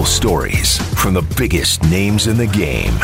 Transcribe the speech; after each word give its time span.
Unbelievable 0.00 0.30
stories 0.30 0.78
from 0.98 1.12
the 1.12 1.34
biggest 1.36 1.82
names 1.90 2.26
in 2.26 2.38
the 2.38 2.46
game. 2.46 2.94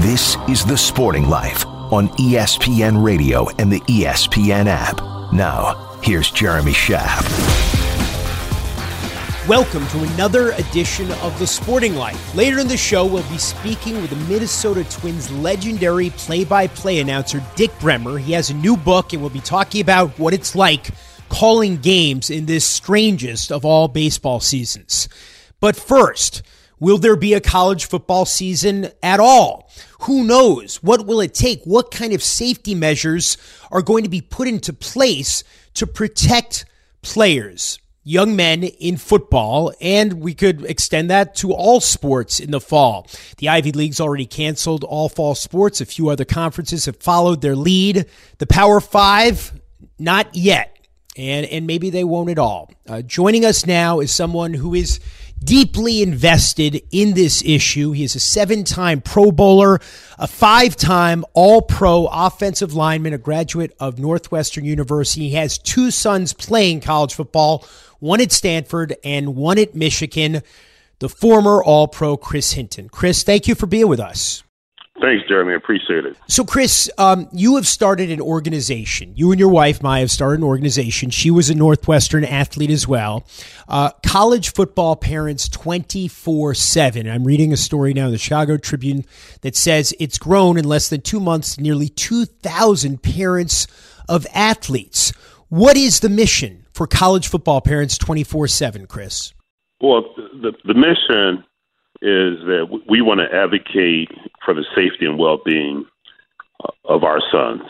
This 0.00 0.36
is 0.48 0.64
The 0.64 0.76
Sporting 0.76 1.28
Life 1.28 1.66
on 1.66 2.10
ESPN 2.10 3.02
Radio 3.02 3.48
and 3.58 3.72
the 3.72 3.80
ESPN 3.80 4.66
app. 4.66 5.00
Now, 5.32 5.98
here's 6.00 6.30
Jeremy 6.30 6.70
Schaap. 6.70 7.24
Welcome 9.48 9.86
to 9.88 10.02
another 10.14 10.52
edition 10.52 11.10
of 11.22 11.36
The 11.40 11.46
Sporting 11.46 11.96
Life. 11.96 12.32
Later 12.36 12.60
in 12.60 12.68
the 12.68 12.76
show, 12.76 13.04
we'll 13.04 13.28
be 13.28 13.38
speaking 13.38 14.00
with 14.00 14.10
the 14.10 14.32
Minnesota 14.32 14.84
Twins 14.84 15.32
legendary 15.32 16.10
play 16.10 16.44
by 16.44 16.68
play 16.68 17.00
announcer, 17.00 17.44
Dick 17.56 17.76
Bremer. 17.80 18.18
He 18.18 18.32
has 18.32 18.50
a 18.50 18.54
new 18.54 18.76
book, 18.76 19.12
and 19.12 19.20
we'll 19.20 19.30
be 19.30 19.40
talking 19.40 19.80
about 19.80 20.10
what 20.20 20.34
it's 20.34 20.54
like 20.54 20.90
calling 21.36 21.76
games 21.76 22.30
in 22.30 22.46
this 22.46 22.64
strangest 22.64 23.52
of 23.52 23.62
all 23.62 23.88
baseball 23.88 24.40
seasons. 24.40 25.06
But 25.60 25.76
first, 25.76 26.40
will 26.80 26.96
there 26.96 27.14
be 27.14 27.34
a 27.34 27.42
college 27.42 27.84
football 27.84 28.24
season 28.24 28.90
at 29.02 29.20
all? 29.20 29.70
Who 30.00 30.24
knows? 30.24 30.82
What 30.82 31.06
will 31.06 31.20
it 31.20 31.34
take? 31.34 31.62
What 31.64 31.90
kind 31.90 32.14
of 32.14 32.22
safety 32.22 32.74
measures 32.74 33.36
are 33.70 33.82
going 33.82 34.02
to 34.04 34.08
be 34.08 34.22
put 34.22 34.48
into 34.48 34.72
place 34.72 35.44
to 35.74 35.86
protect 35.86 36.64
players? 37.02 37.78
young 38.08 38.36
men 38.36 38.62
in 38.62 38.96
football, 38.96 39.72
and 39.80 40.20
we 40.20 40.32
could 40.32 40.64
extend 40.64 41.10
that 41.10 41.34
to 41.34 41.52
all 41.52 41.80
sports 41.80 42.38
in 42.38 42.52
the 42.52 42.60
fall. 42.60 43.04
The 43.38 43.48
Ivy 43.48 43.72
League's 43.72 44.00
already 44.00 44.26
canceled 44.26 44.84
all 44.84 45.08
fall 45.08 45.34
sports. 45.34 45.80
A 45.80 45.86
few 45.86 46.08
other 46.08 46.24
conferences 46.24 46.84
have 46.84 46.98
followed 46.98 47.40
their 47.40 47.56
lead. 47.56 48.06
The 48.38 48.46
Power 48.46 48.80
Five, 48.80 49.60
not 49.98 50.32
yet. 50.36 50.75
And, 51.16 51.46
and 51.46 51.66
maybe 51.66 51.90
they 51.90 52.04
won't 52.04 52.30
at 52.30 52.38
all. 52.38 52.70
Uh, 52.86 53.02
joining 53.02 53.44
us 53.44 53.66
now 53.66 54.00
is 54.00 54.12
someone 54.12 54.52
who 54.52 54.74
is 54.74 55.00
deeply 55.42 56.02
invested 56.02 56.82
in 56.90 57.14
this 57.14 57.42
issue. 57.44 57.92
He 57.92 58.04
is 58.04 58.14
a 58.14 58.20
seven 58.20 58.64
time 58.64 59.00
Pro 59.00 59.30
Bowler, 59.30 59.80
a 60.18 60.26
five 60.26 60.76
time 60.76 61.24
All 61.34 61.62
Pro 61.62 62.06
offensive 62.06 62.74
lineman, 62.74 63.12
a 63.12 63.18
graduate 63.18 63.74
of 63.78 63.98
Northwestern 63.98 64.64
University. 64.64 65.28
He 65.28 65.34
has 65.34 65.58
two 65.58 65.90
sons 65.90 66.32
playing 66.32 66.80
college 66.80 67.14
football 67.14 67.66
one 67.98 68.20
at 68.20 68.30
Stanford 68.30 68.94
and 69.04 69.34
one 69.36 69.58
at 69.58 69.74
Michigan, 69.74 70.42
the 70.98 71.08
former 71.08 71.62
All 71.62 71.88
Pro 71.88 72.16
Chris 72.16 72.52
Hinton. 72.52 72.88
Chris, 72.88 73.22
thank 73.22 73.48
you 73.48 73.54
for 73.54 73.66
being 73.66 73.88
with 73.88 74.00
us. 74.00 74.42
Thanks, 75.06 75.22
Jeremy. 75.28 75.52
I 75.52 75.56
appreciate 75.56 76.04
it. 76.04 76.16
So, 76.26 76.44
Chris, 76.44 76.90
um, 76.98 77.28
you 77.32 77.54
have 77.54 77.66
started 77.68 78.10
an 78.10 78.20
organization. 78.20 79.12
You 79.14 79.30
and 79.30 79.38
your 79.38 79.50
wife, 79.50 79.80
Mya, 79.80 80.00
have 80.00 80.10
started 80.10 80.40
an 80.40 80.44
organization. 80.44 81.10
She 81.10 81.30
was 81.30 81.48
a 81.48 81.54
Northwestern 81.54 82.24
athlete 82.24 82.70
as 82.70 82.88
well. 82.88 83.24
Uh, 83.68 83.90
College 84.04 84.52
Football 84.52 84.96
Parents 84.96 85.48
24 85.48 86.54
7. 86.54 87.08
I'm 87.08 87.22
reading 87.22 87.52
a 87.52 87.56
story 87.56 87.94
now 87.94 88.06
in 88.06 88.10
the 88.10 88.18
Chicago 88.18 88.56
Tribune 88.56 89.04
that 89.42 89.54
says 89.54 89.94
it's 90.00 90.18
grown 90.18 90.58
in 90.58 90.64
less 90.64 90.88
than 90.88 91.02
two 91.02 91.20
months, 91.20 91.60
nearly 91.60 91.88
2,000 91.88 93.00
parents 93.00 93.68
of 94.08 94.26
athletes. 94.34 95.12
What 95.48 95.76
is 95.76 96.00
the 96.00 96.08
mission 96.08 96.66
for 96.72 96.88
College 96.88 97.28
Football 97.28 97.60
Parents 97.60 97.96
24 97.96 98.48
7, 98.48 98.88
Chris? 98.88 99.32
Well, 99.80 100.02
the, 100.16 100.50
the 100.64 100.74
mission 100.74 101.44
is 102.06 102.38
that 102.46 102.82
we 102.88 103.00
want 103.00 103.18
to 103.18 103.34
advocate 103.34 104.10
for 104.44 104.54
the 104.54 104.64
safety 104.76 105.06
and 105.06 105.18
well-being 105.18 105.84
uh, 106.62 106.70
of 106.84 107.02
our 107.02 107.20
sons. 107.32 107.62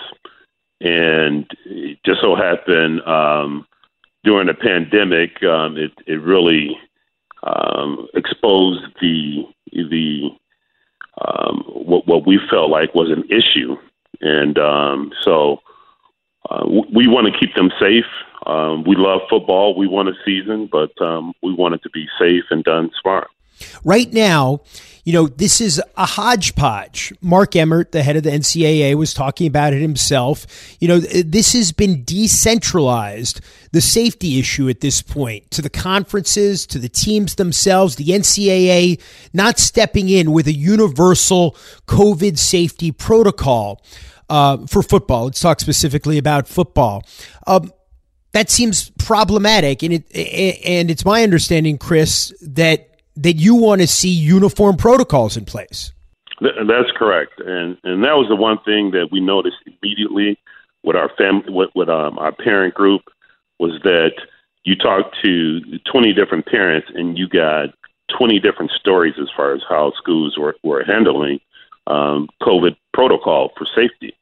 And 0.83 1.51
it 1.65 1.99
just 2.05 2.21
so 2.21 2.37
happened 2.37 3.01
um, 3.07 3.67
during 4.25 4.49
the 4.49 4.55
pandemic, 4.55 5.43
um, 5.43 5.79
it, 5.79 5.93
it 6.07 6.21
really 6.21 6.77
um, 7.45 8.09
exposed 8.13 8.85
the 9.01 9.47
the 9.73 10.29
um, 11.19 11.63
what, 11.69 12.07
what 12.07 12.27
we 12.27 12.39
felt 12.51 12.71
like 12.71 12.95
was 12.95 13.11
an 13.11 13.25
issue, 13.31 13.77
and 14.21 14.59
um, 14.59 15.13
so 15.23 15.63
uh, 16.51 16.67
we 16.67 17.07
want 17.09 17.27
to 17.27 17.39
keep 17.39 17.55
them 17.55 17.71
safe. 17.81 18.05
Um, 18.45 18.85
we 18.85 18.97
love 18.97 19.23
football. 19.31 19.75
We 19.77 19.87
want 19.87 20.11
a 20.11 20.15
season, 20.25 20.69
but 20.71 20.93
um, 21.01 21.33
we 21.43 21.55
want 21.55 21.75
it 21.75 21.83
to 21.85 21.91
be 21.91 22.07
safe 22.19 22.45
and 22.51 22.63
done 22.63 22.91
smart. 23.01 23.29
Right 23.85 24.13
now, 24.13 24.63
you 25.07 25.13
know, 25.13 25.29
this 25.29 25.61
is 25.61 25.81
a 25.97 26.05
hodgepodge. 26.05 27.13
Mark 27.21 27.55
Emmert, 27.55 27.93
the 27.93 28.03
head 28.03 28.17
of 28.17 28.25
the 28.25 28.31
NCAA, 28.31 28.97
was 28.97 29.15
talking 29.15 29.47
about 29.47 29.73
it 29.73 29.81
himself. 29.81 30.47
You 30.81 30.89
know, 30.89 30.99
this 30.99 31.53
has 31.53 31.71
been 31.71 32.03
decentralized, 32.03 33.41
the 33.71 33.81
safety 33.81 34.41
issue 34.41 34.69
at 34.69 34.81
this 34.81 35.03
point, 35.03 35.49
to 35.53 35.63
the 35.63 35.71
conferences, 35.71 36.67
to 36.67 36.81
the 36.81 36.89
teams 36.89 37.37
themselves, 37.37 37.95
the 37.95 38.09
NCAA 38.09 39.01
not 39.33 39.61
stepping 39.61 40.09
in 40.09 40.33
with 40.33 40.49
a 40.49 40.53
universal 40.53 41.53
COVID 41.87 42.37
safety 42.37 42.91
protocol 42.91 43.81
uh, 44.29 44.67
for 44.67 44.83
football. 44.83 45.27
Let's 45.27 45.41
talk 45.41 45.61
specifically 45.61 46.19
about 46.19 46.49
football. 46.49 47.05
Um, 47.47 47.73
that 48.33 48.51
seems 48.51 48.91
problematic, 48.99 49.83
and 49.83 49.95
it 49.95 50.05
and 50.67 50.91
it's 50.91 51.05
my 51.05 51.23
understanding, 51.23 51.79
Chris, 51.79 52.35
that 52.43 52.86
that 53.17 53.35
you 53.35 53.55
want 53.55 53.81
to 53.81 53.87
see 53.87 54.11
uniform 54.11 54.77
protocols 54.77 55.37
in 55.37 55.45
place. 55.45 55.93
That's 56.41 56.91
correct, 56.97 57.41
and 57.41 57.79
and 57.83 58.05
that 58.05 58.17
was 58.17 58.29
the 58.29 58.37
one 58.37 58.59
thing 58.65 58.91
that 58.91 59.09
we 59.11 59.21
noticed 59.21 59.57
immediately 59.67 60.39
with 60.85 60.95
our 60.95 61.11
family, 61.17 61.51
with, 61.51 61.71
with 61.75 61.89
um, 61.89 62.19
our 62.19 62.31
parent 62.31 62.75
group, 62.75 63.03
was 63.59 63.81
that 63.85 64.13
you 64.65 64.77
talked 64.77 65.17
to 65.25 65.61
twenty 65.91 66.13
different 66.13 66.45
parents 66.45 66.89
and 66.95 67.17
you 67.17 67.27
got 67.27 67.71
twenty 68.19 68.39
different 68.39 68.71
stories 68.73 69.15
as 69.19 69.29
far 69.35 69.55
as 69.55 69.63
how 69.67 69.93
schools 69.97 70.37
were, 70.37 70.57
were 70.63 70.85
handling 70.85 71.41
um, 71.87 72.29
COVID 72.43 72.77
protocol 72.93 73.53
for 73.57 73.67
safety, 73.75 74.15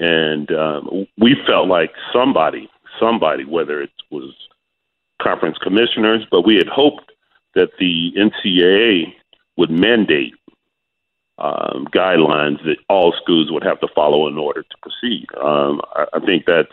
and 0.00 0.50
um, 0.50 1.06
we 1.16 1.36
felt 1.46 1.68
like 1.68 1.92
somebody, 2.12 2.68
somebody, 2.98 3.44
whether 3.44 3.80
it 3.80 3.90
was 4.10 4.34
conference 5.22 5.58
commissioners, 5.58 6.26
but 6.28 6.44
we 6.44 6.56
had 6.56 6.66
hoped 6.66 7.11
that 7.54 7.70
the 7.78 8.12
NCAA 8.16 9.12
would 9.56 9.70
mandate 9.70 10.34
um, 11.38 11.88
guidelines 11.92 12.62
that 12.64 12.76
all 12.88 13.12
schools 13.20 13.50
would 13.50 13.64
have 13.64 13.80
to 13.80 13.88
follow 13.94 14.28
in 14.28 14.38
order 14.38 14.62
to 14.62 14.76
proceed. 14.80 15.26
Um, 15.42 15.80
I, 15.94 16.06
I, 16.14 16.20
think 16.20 16.44
that's 16.46 16.72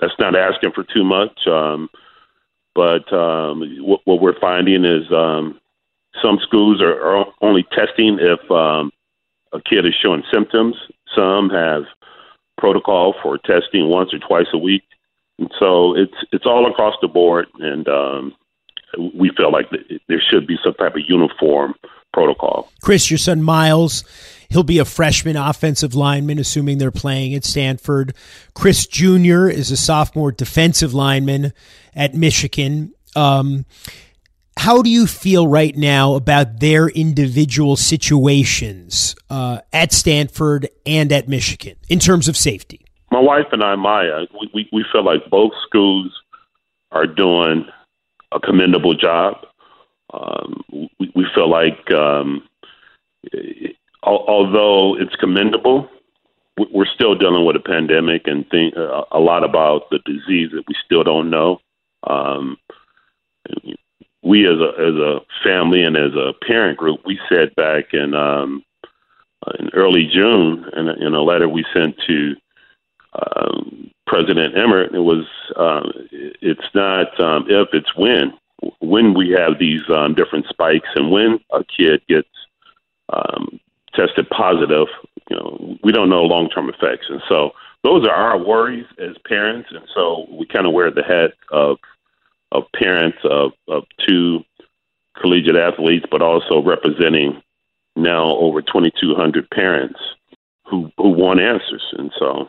that's 0.00 0.14
not 0.18 0.36
asking 0.36 0.72
for 0.72 0.84
too 0.84 1.02
much, 1.02 1.46
um, 1.46 1.88
but 2.74 3.10
um, 3.12 3.62
what, 3.80 4.00
what, 4.04 4.20
we're 4.20 4.38
finding 4.38 4.84
is 4.84 5.10
um, 5.12 5.58
some 6.22 6.38
schools 6.42 6.80
are, 6.80 7.00
are, 7.00 7.26
only 7.40 7.64
testing 7.72 8.18
if 8.20 8.50
um, 8.50 8.92
a 9.52 9.60
kid 9.60 9.86
is 9.86 9.94
showing 9.94 10.22
symptoms. 10.32 10.76
Some 11.14 11.50
have 11.50 11.84
protocol 12.58 13.14
for 13.22 13.38
testing 13.38 13.88
once 13.88 14.12
or 14.12 14.18
twice 14.18 14.48
a 14.52 14.58
week, 14.58 14.84
and 15.38 15.50
so 15.58 15.96
it's 15.96 16.16
it's 16.32 16.46
all 16.46 16.70
across 16.70 16.94
the 17.00 17.08
board. 17.08 17.46
And 17.58 17.88
we 19.14 19.30
feel 19.36 19.52
like 19.52 19.66
there 20.08 20.22
should 20.30 20.46
be 20.46 20.56
some 20.64 20.74
type 20.74 20.94
of 20.94 21.02
uniform 21.06 21.74
protocol. 22.12 22.70
Chris, 22.82 23.10
your 23.10 23.18
son 23.18 23.42
Miles, 23.42 24.04
he'll 24.48 24.62
be 24.62 24.78
a 24.78 24.84
freshman 24.84 25.36
offensive 25.36 25.94
lineman, 25.94 26.38
assuming 26.38 26.78
they're 26.78 26.90
playing 26.90 27.34
at 27.34 27.44
Stanford. 27.44 28.14
Chris 28.54 28.86
Jr. 28.86 29.48
is 29.48 29.70
a 29.70 29.76
sophomore 29.76 30.32
defensive 30.32 30.94
lineman 30.94 31.52
at 31.94 32.14
Michigan. 32.14 32.94
Um, 33.14 33.66
how 34.58 34.80
do 34.80 34.88
you 34.88 35.06
feel 35.06 35.46
right 35.46 35.76
now 35.76 36.14
about 36.14 36.60
their 36.60 36.88
individual 36.88 37.76
situations 37.76 39.14
uh, 39.28 39.60
at 39.72 39.92
Stanford 39.92 40.68
and 40.86 41.12
at 41.12 41.28
Michigan 41.28 41.76
in 41.88 41.98
terms 41.98 42.26
of 42.28 42.36
safety? 42.36 42.84
My 43.10 43.20
wife 43.20 43.46
and 43.52 43.62
I, 43.62 43.76
Mya, 43.76 44.26
we, 44.40 44.50
we, 44.54 44.68
we 44.72 44.84
feel 44.90 45.04
like 45.04 45.28
both 45.30 45.52
schools 45.66 46.10
are 46.90 47.06
doing 47.06 47.66
a 48.32 48.40
commendable 48.40 48.94
job. 48.94 49.36
Um, 50.12 50.62
we, 50.72 51.12
we, 51.14 51.26
feel 51.34 51.50
like, 51.50 51.90
um, 51.90 52.46
although 54.02 54.96
it's 54.96 55.16
commendable, 55.16 55.88
we're 56.72 56.86
still 56.86 57.14
dealing 57.14 57.44
with 57.44 57.56
a 57.56 57.60
pandemic 57.60 58.22
and 58.26 58.48
think 58.48 58.74
a 58.76 59.18
lot 59.18 59.44
about 59.44 59.90
the 59.90 59.98
disease 60.06 60.50
that 60.52 60.64
we 60.66 60.74
still 60.84 61.02
don't 61.02 61.28
know. 61.28 61.60
Um, 62.04 62.56
we, 64.22 64.46
as 64.46 64.58
a 64.58 64.72
as 64.80 64.94
a 64.94 65.20
family 65.44 65.82
and 65.82 65.96
as 65.96 66.14
a 66.14 66.32
parent 66.46 66.78
group, 66.78 67.00
we 67.04 67.18
said 67.28 67.54
back 67.56 67.92
in 67.92 68.14
um, 68.14 68.64
in 69.58 69.70
early 69.74 70.08
June 70.12 70.64
in 70.76 70.88
a, 70.88 70.94
in 70.94 71.14
a 71.14 71.22
letter 71.22 71.48
we 71.48 71.64
sent 71.74 71.96
to 72.06 72.34
um, 73.14 73.85
President 74.06 74.56
Emmert, 74.56 74.94
it 74.94 75.00
was 75.00 75.26
um, 75.56 75.92
it's 76.12 76.74
not 76.74 77.18
um, 77.20 77.46
if 77.48 77.68
it's 77.72 77.94
when. 77.96 78.32
When 78.78 79.14
we 79.14 79.30
have 79.30 79.58
these 79.58 79.82
um, 79.94 80.14
different 80.14 80.46
spikes 80.48 80.88
and 80.94 81.10
when 81.10 81.40
a 81.52 81.62
kid 81.64 82.00
gets 82.08 82.28
um, 83.12 83.60
tested 83.94 84.28
positive, 84.30 84.86
you 85.28 85.36
know, 85.36 85.78
we 85.82 85.92
don't 85.92 86.08
know 86.08 86.22
long 86.22 86.48
term 86.48 86.68
effects, 86.68 87.06
and 87.08 87.20
so 87.28 87.50
those 87.82 88.06
are 88.06 88.14
our 88.14 88.38
worries 88.38 88.86
as 88.98 89.16
parents, 89.28 89.68
and 89.72 89.84
so 89.94 90.26
we 90.30 90.46
kind 90.46 90.66
of 90.66 90.72
wear 90.72 90.90
the 90.90 91.02
hat 91.02 91.32
of 91.50 91.78
of 92.52 92.64
parents 92.72 93.18
of 93.24 93.52
of 93.68 93.84
two 94.06 94.44
collegiate 95.20 95.56
athletes, 95.56 96.06
but 96.10 96.22
also 96.22 96.62
representing 96.62 97.42
now 97.96 98.36
over 98.36 98.62
2,200 98.62 99.50
parents 99.50 99.98
who 100.64 100.90
who 100.96 101.10
want 101.10 101.40
answers, 101.40 101.82
and 101.98 102.12
so 102.18 102.48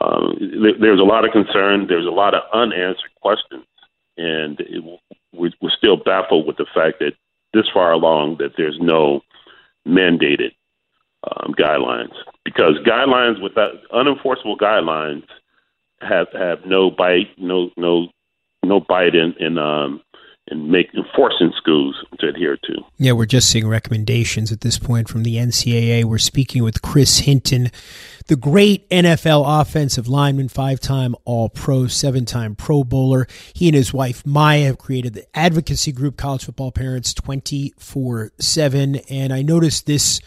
um, 0.00 0.36
there's 0.80 1.00
a 1.00 1.04
lot 1.04 1.24
of 1.24 1.32
concern. 1.32 1.86
There's 1.88 2.06
a 2.06 2.10
lot 2.10 2.34
of 2.34 2.42
unanswered 2.52 3.14
questions, 3.20 3.66
and 4.16 4.60
it, 4.60 4.82
we're, 5.32 5.50
we're 5.60 5.70
still 5.76 5.96
baffled 5.96 6.46
with 6.46 6.56
the 6.56 6.66
fact 6.74 6.98
that 7.00 7.12
this 7.52 7.66
far 7.72 7.92
along 7.92 8.36
that 8.38 8.52
there's 8.56 8.78
no 8.80 9.22
mandated 9.86 10.52
um, 11.24 11.54
guidelines 11.54 12.14
because 12.44 12.78
guidelines 12.86 13.40
without 13.42 13.74
unenforceable 13.92 14.56
guidelines 14.56 15.24
have 16.00 16.28
have 16.32 16.64
no 16.66 16.90
bite, 16.90 17.28
no 17.38 17.70
no 17.76 18.08
no 18.64 18.80
bite 18.80 19.14
in 19.14 19.34
in 19.38 19.58
um, 19.58 20.02
and 20.48 20.70
make 20.70 20.94
enforcing 20.94 21.52
schools 21.56 21.96
to 22.20 22.28
adhere 22.28 22.56
to. 22.56 22.74
Yeah, 22.98 23.12
we're 23.12 23.26
just 23.26 23.50
seeing 23.50 23.66
recommendations 23.66 24.52
at 24.52 24.60
this 24.60 24.78
point 24.78 25.08
from 25.08 25.24
the 25.24 25.36
NCAA. 25.36 26.04
We're 26.04 26.18
speaking 26.18 26.62
with 26.62 26.82
Chris 26.82 27.18
Hinton, 27.20 27.70
the 28.28 28.36
great 28.36 28.88
NFL 28.90 29.44
offensive 29.60 30.06
lineman, 30.06 30.48
five 30.48 30.78
time 30.78 31.16
All 31.24 31.48
Pro, 31.48 31.88
Bowler. 32.84 33.26
He 33.54 33.68
and 33.68 33.74
his 33.74 33.92
wife 33.92 34.24
Mya 34.24 34.66
have 34.66 34.78
created 34.78 35.14
the 35.14 35.26
advocacy 35.36 35.90
group 35.90 36.16
College 36.16 36.44
Football 36.44 36.70
Parents 36.70 37.12
24 37.12 38.32
7. 38.38 38.96
And 39.10 39.32
I 39.32 39.42
noticed 39.42 39.86
this. 39.86 40.20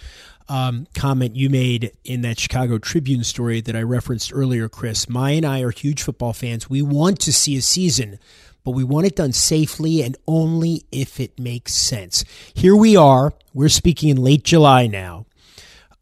Um, 0.51 0.87
comment 0.95 1.35
you 1.35 1.47
made 1.47 1.91
in 2.03 2.21
that 2.21 2.39
Chicago 2.39 2.79
Tribune 2.79 3.23
story 3.23 3.61
that 3.61 3.75
I 3.75 3.83
referenced 3.83 4.33
earlier, 4.33 4.67
Chris. 4.67 5.07
Mya 5.07 5.37
and 5.37 5.45
I 5.45 5.61
are 5.61 5.69
huge 5.69 6.01
football 6.01 6.33
fans. 6.33 6.67
We 6.67 6.81
want 6.81 7.19
to 7.19 7.31
see 7.31 7.55
a 7.55 7.61
season 7.61 8.17
but 8.63 8.71
we 8.71 8.83
want 8.83 9.05
it 9.07 9.15
done 9.15 9.33
safely 9.33 10.01
and 10.01 10.17
only 10.27 10.83
if 10.91 11.19
it 11.19 11.39
makes 11.39 11.73
sense. 11.73 12.23
Here 12.53 12.75
we 12.75 12.95
are. 12.95 13.33
We're 13.53 13.69
speaking 13.69 14.09
in 14.09 14.17
late 14.17 14.43
July 14.43 14.87
now. 14.87 15.25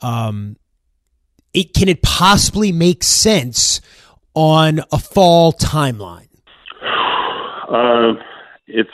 Um, 0.02 0.58
it 1.54 1.74
can 1.74 1.90
it 1.90 2.02
possibly 2.02 2.72
make 2.72 3.04
sense 3.04 3.82
on 4.34 4.82
a 4.92 5.00
fall 5.00 5.54
timeline? 5.54 6.28
Uh, 7.68 8.14
it's 8.68 8.90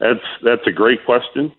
that's 0.00 0.24
that's 0.42 0.66
a 0.66 0.72
great 0.72 1.04
question, 1.04 1.52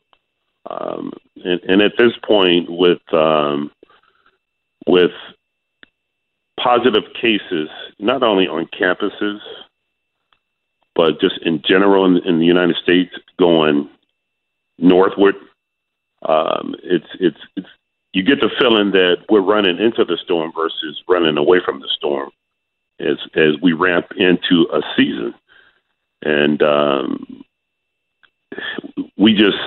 um, 0.69 1.11
and, 1.43 1.61
and, 1.67 1.81
at 1.81 1.93
this 1.97 2.11
point, 2.27 2.69
with 2.69 3.01
um, 3.13 3.71
with 4.87 5.11
positive 6.59 7.03
cases 7.19 7.69
not 7.99 8.23
only 8.23 8.47
on 8.47 8.67
campuses 8.79 9.39
but 10.95 11.19
just 11.19 11.39
in 11.43 11.61
general 11.67 12.05
in, 12.05 12.17
in 12.25 12.39
the 12.39 12.45
United 12.45 12.77
States, 12.77 13.11
going 13.37 13.89
northward, 14.79 15.35
um, 16.27 16.75
it's 16.83 17.07
it's 17.19 17.39
it's 17.55 17.67
you 18.13 18.23
get 18.23 18.39
the 18.39 18.49
feeling 18.57 18.91
that 18.91 19.17
we're 19.29 19.41
running 19.41 19.77
into 19.77 20.05
the 20.05 20.17
storm 20.23 20.51
versus 20.55 21.03
running 21.07 21.37
away 21.37 21.59
from 21.63 21.79
the 21.81 21.89
storm 21.95 22.29
as 22.99 23.17
as 23.35 23.59
we 23.61 23.73
ramp 23.73 24.07
into 24.17 24.67
a 24.73 24.81
season, 24.95 25.33
and 26.23 26.63
um, 26.63 27.43
we 29.17 29.33
just 29.33 29.57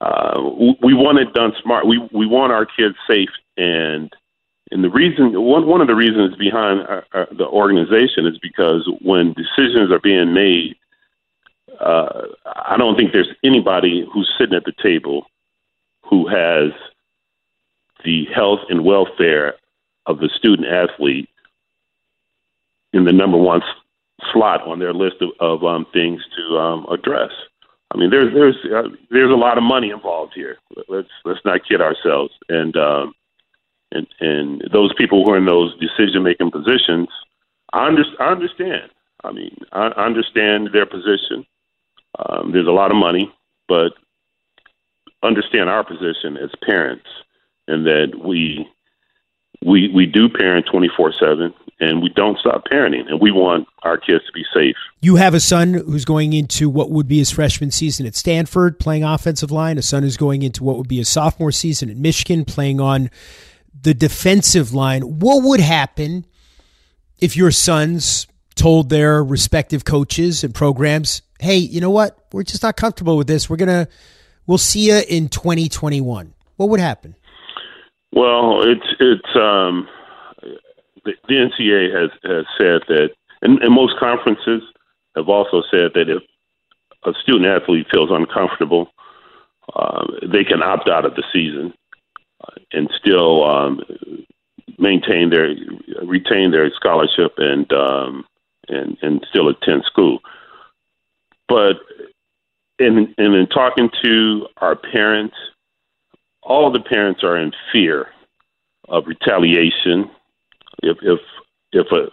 uh, 0.00 0.40
we 0.82 0.94
want 0.94 1.18
it 1.18 1.34
done 1.34 1.52
smart. 1.62 1.86
We 1.86 1.98
we 2.12 2.26
want 2.26 2.52
our 2.52 2.66
kids 2.66 2.96
safe 3.08 3.30
and 3.56 4.12
and 4.70 4.82
the 4.82 4.90
reason, 4.90 5.40
one, 5.40 5.66
one 5.66 5.80
of 5.80 5.86
the 5.86 5.94
reasons 5.94 6.34
behind 6.36 6.80
our, 6.80 7.04
our, 7.12 7.28
the 7.30 7.46
organization 7.46 8.26
is 8.26 8.38
because 8.38 8.88
when 9.00 9.32
decisions 9.34 9.92
are 9.92 10.00
being 10.00 10.34
made, 10.34 10.76
uh, 11.80 12.22
I 12.46 12.76
don't 12.76 12.96
think 12.96 13.12
there's 13.12 13.32
anybody 13.44 14.06
who's 14.12 14.32
sitting 14.38 14.56
at 14.56 14.64
the 14.64 14.72
table 14.82 15.26
who 16.08 16.26
has 16.26 16.72
the 18.04 18.24
health 18.34 18.60
and 18.68 18.84
welfare 18.84 19.54
of 20.06 20.18
the 20.18 20.30
student 20.36 20.68
athlete 20.68 21.28
in 22.92 23.04
the 23.04 23.12
number 23.12 23.36
one 23.36 23.62
slot 24.32 24.66
on 24.66 24.78
their 24.78 24.94
list 24.94 25.16
of, 25.20 25.30
of 25.40 25.64
um, 25.64 25.86
things 25.92 26.22
to 26.36 26.58
um, 26.58 26.86
address. 26.90 27.30
I 27.92 27.98
mean, 27.98 28.10
there's 28.10 28.32
there's 28.34 28.56
uh, 28.74 28.88
there's 29.10 29.30
a 29.30 29.36
lot 29.36 29.58
of 29.58 29.64
money 29.64 29.90
involved 29.90 30.32
here. 30.34 30.58
Let's 30.88 31.08
let's 31.24 31.40
not 31.44 31.60
kid 31.68 31.80
ourselves. 31.80 32.32
And 32.48 32.76
um, 32.76 33.14
and 33.92 34.06
and 34.20 34.62
those 34.72 34.92
people 34.96 35.24
who 35.24 35.32
are 35.32 35.38
in 35.38 35.46
those 35.46 35.74
decision 35.78 36.22
making 36.22 36.50
positions, 36.50 37.08
I, 37.72 37.86
under, 37.86 38.02
I 38.20 38.32
understand. 38.32 38.90
I 39.24 39.32
mean, 39.32 39.56
I, 39.72 39.86
understand 39.88 40.70
their 40.72 40.86
position. 40.86 41.46
Um, 42.18 42.52
there's 42.52 42.66
a 42.66 42.72
lot 42.72 42.90
of 42.90 42.96
money, 42.96 43.32
but 43.68 43.92
understand 45.22 45.68
our 45.68 45.84
position 45.84 46.36
as 46.36 46.50
parents, 46.64 47.06
and 47.68 47.86
that 47.86 48.20
we 48.22 48.68
we 49.64 49.88
we 49.94 50.06
do 50.06 50.28
parent 50.28 50.66
24 50.70 51.14
7 51.18 51.54
and 51.78 52.02
we 52.02 52.08
don't 52.10 52.38
stop 52.38 52.64
parenting 52.70 53.06
and 53.08 53.20
we 53.20 53.30
want 53.30 53.66
our 53.82 53.98
kids 53.98 54.24
to 54.26 54.32
be 54.32 54.44
safe 54.54 54.76
you 55.00 55.16
have 55.16 55.34
a 55.34 55.40
son 55.40 55.74
who's 55.74 56.04
going 56.04 56.32
into 56.32 56.68
what 56.68 56.90
would 56.90 57.08
be 57.08 57.18
his 57.18 57.30
freshman 57.30 57.70
season 57.70 58.06
at 58.06 58.14
stanford 58.14 58.78
playing 58.78 59.02
offensive 59.02 59.50
line 59.50 59.78
a 59.78 59.82
son 59.82 60.02
who's 60.02 60.16
going 60.16 60.42
into 60.42 60.62
what 60.62 60.76
would 60.76 60.88
be 60.88 61.00
a 61.00 61.04
sophomore 61.04 61.52
season 61.52 61.90
at 61.90 61.96
michigan 61.96 62.44
playing 62.44 62.80
on 62.80 63.10
the 63.82 63.94
defensive 63.94 64.72
line. 64.72 65.02
What 65.02 65.42
would 65.44 65.60
happen 65.60 66.26
if 67.20 67.36
your 67.36 67.50
sons 67.50 68.26
told 68.54 68.88
their 68.88 69.22
respective 69.22 69.84
coaches 69.84 70.44
and 70.44 70.54
programs, 70.54 71.22
"Hey, 71.40 71.56
you 71.56 71.80
know 71.80 71.90
what? 71.90 72.18
We're 72.32 72.42
just 72.42 72.62
not 72.62 72.76
comfortable 72.76 73.16
with 73.16 73.26
this. 73.26 73.48
We're 73.50 73.56
gonna, 73.56 73.88
we'll 74.46 74.58
see 74.58 74.88
you 74.88 75.02
in 75.08 75.28
2021." 75.28 76.34
What 76.56 76.68
would 76.70 76.80
happen? 76.80 77.14
Well, 78.12 78.62
it's 78.62 78.86
it's 78.98 79.36
um, 79.36 79.88
the, 81.04 81.12
the 81.28 81.34
NCAA 81.34 81.94
has 81.94 82.10
has 82.24 82.46
said 82.58 82.82
that, 82.88 83.10
and, 83.42 83.62
and 83.62 83.74
most 83.74 83.98
conferences 83.98 84.62
have 85.16 85.28
also 85.28 85.62
said 85.70 85.92
that 85.94 86.08
if 86.08 86.22
a 87.04 87.12
student 87.22 87.46
athlete 87.46 87.86
feels 87.90 88.10
uncomfortable, 88.10 88.88
uh, 89.74 90.04
they 90.22 90.44
can 90.44 90.62
opt 90.62 90.88
out 90.88 91.04
of 91.04 91.14
the 91.14 91.24
season 91.32 91.72
and 92.72 92.90
still 92.98 93.44
um, 93.44 93.80
maintain 94.78 95.30
their 95.30 95.54
retain 96.04 96.50
their 96.50 96.70
scholarship 96.74 97.34
and 97.38 97.70
um, 97.72 98.24
and 98.68 98.96
and 99.02 99.26
still 99.30 99.48
attend 99.48 99.84
school. 99.84 100.18
But 101.48 101.76
in, 102.78 103.14
in 103.18 103.34
in 103.34 103.46
talking 103.48 103.90
to 104.04 104.46
our 104.58 104.76
parents, 104.76 105.36
all 106.42 106.70
the 106.70 106.80
parents 106.80 107.22
are 107.22 107.38
in 107.38 107.52
fear 107.72 108.08
of 108.88 109.06
retaliation 109.06 110.10
if 110.82 110.98
if 111.02 111.20
if 111.72 111.86
a 111.92 112.10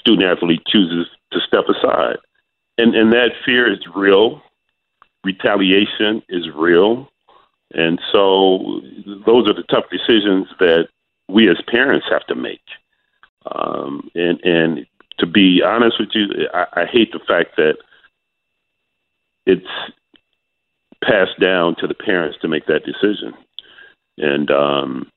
student 0.00 0.26
athlete 0.26 0.62
chooses 0.66 1.06
to 1.32 1.40
step 1.46 1.64
aside, 1.68 2.16
and 2.78 2.94
and 2.94 3.12
that 3.12 3.30
fear 3.44 3.70
is 3.72 3.80
real. 3.94 4.42
Retaliation 5.24 6.22
is 6.28 6.44
real. 6.54 7.08
And 7.74 8.00
so 8.12 8.80
those 9.26 9.48
are 9.48 9.54
the 9.54 9.64
tough 9.68 9.84
decisions 9.90 10.46
that 10.60 10.88
we 11.28 11.48
as 11.50 11.60
parents 11.68 12.06
have 12.10 12.26
to 12.26 12.34
make. 12.34 12.62
Um, 13.50 14.10
and, 14.14 14.40
and 14.44 14.86
to 15.18 15.26
be 15.26 15.60
honest 15.62 15.98
with 15.98 16.10
you, 16.12 16.48
I, 16.54 16.82
I 16.82 16.86
hate 16.86 17.12
the 17.12 17.20
fact 17.26 17.56
that 17.56 17.76
it's 19.46 19.66
passed 21.02 21.38
down 21.40 21.76
to 21.76 21.86
the 21.86 21.94
parents 21.94 22.38
to 22.40 22.48
make 22.48 22.66
that 22.66 22.84
decision. 22.84 23.34
And, 24.18 24.50
um, 24.50 25.10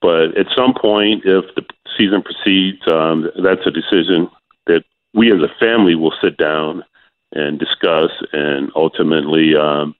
but 0.00 0.36
at 0.36 0.46
some 0.54 0.74
point, 0.74 1.22
if 1.24 1.54
the 1.54 1.64
season 1.96 2.22
proceeds, 2.22 2.80
um, 2.90 3.30
that's 3.42 3.66
a 3.66 3.70
decision 3.70 4.28
that 4.66 4.84
we 5.14 5.32
as 5.32 5.40
a 5.40 5.58
family 5.58 5.94
will 5.94 6.14
sit 6.22 6.36
down 6.36 6.84
and 7.32 7.58
discuss 7.58 8.10
and 8.32 8.70
ultimately 8.76 9.56
um, 9.56 9.94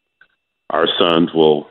our 0.72 0.88
sons 0.98 1.32
will 1.34 1.68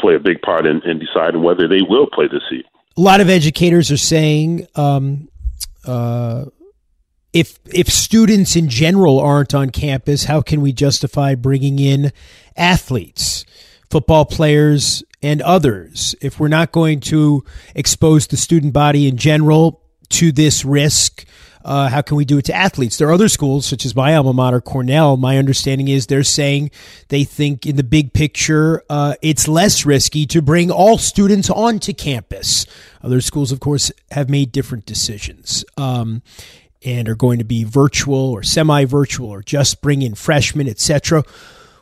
play 0.00 0.14
a 0.14 0.20
big 0.20 0.40
part 0.42 0.66
in, 0.66 0.80
in 0.82 0.98
deciding 0.98 1.42
whether 1.42 1.68
they 1.68 1.82
will 1.82 2.06
play 2.06 2.26
the 2.26 2.40
season. 2.48 2.64
A 2.96 3.00
lot 3.00 3.20
of 3.20 3.28
educators 3.28 3.90
are 3.90 3.96
saying 3.96 4.66
um, 4.74 5.28
uh, 5.86 6.46
if 7.32 7.58
if 7.66 7.88
students 7.88 8.56
in 8.56 8.68
general 8.68 9.20
aren't 9.20 9.54
on 9.54 9.70
campus, 9.70 10.24
how 10.24 10.40
can 10.42 10.60
we 10.60 10.72
justify 10.72 11.34
bringing 11.34 11.78
in 11.78 12.12
athletes, 12.56 13.44
football 13.90 14.24
players, 14.24 15.04
and 15.22 15.40
others 15.42 16.14
if 16.20 16.40
we're 16.40 16.48
not 16.48 16.72
going 16.72 17.00
to 17.00 17.44
expose 17.74 18.26
the 18.26 18.36
student 18.36 18.72
body 18.72 19.06
in 19.06 19.16
general 19.16 19.80
to 20.10 20.32
this 20.32 20.64
risk? 20.64 21.24
Uh, 21.62 21.88
how 21.88 22.00
can 22.00 22.16
we 22.16 22.24
do 22.24 22.38
it 22.38 22.44
to 22.46 22.54
athletes? 22.54 22.96
There 22.96 23.08
are 23.08 23.12
other 23.12 23.28
schools, 23.28 23.66
such 23.66 23.84
as 23.84 23.94
my 23.94 24.14
alma 24.14 24.32
mater, 24.32 24.60
Cornell. 24.60 25.16
My 25.16 25.36
understanding 25.36 25.88
is 25.88 26.06
they're 26.06 26.22
saying 26.22 26.70
they 27.08 27.24
think 27.24 27.66
in 27.66 27.76
the 27.76 27.84
big 27.84 28.12
picture, 28.12 28.82
uh, 28.88 29.14
it's 29.20 29.46
less 29.46 29.84
risky 29.84 30.26
to 30.26 30.40
bring 30.40 30.70
all 30.70 30.96
students 30.96 31.50
onto 31.50 31.92
campus. 31.92 32.66
Other 33.02 33.20
schools, 33.20 33.52
of 33.52 33.60
course, 33.60 33.92
have 34.10 34.30
made 34.30 34.52
different 34.52 34.86
decisions. 34.86 35.64
Um, 35.76 36.22
and 36.82 37.08
are 37.08 37.14
going 37.14 37.38
to 37.38 37.44
be 37.44 37.64
virtual 37.64 38.30
or 38.30 38.42
semi-virtual 38.42 39.28
or 39.28 39.42
just 39.42 39.82
bring 39.82 40.02
in 40.02 40.14
freshmen, 40.14 40.66
etc. 40.66 41.22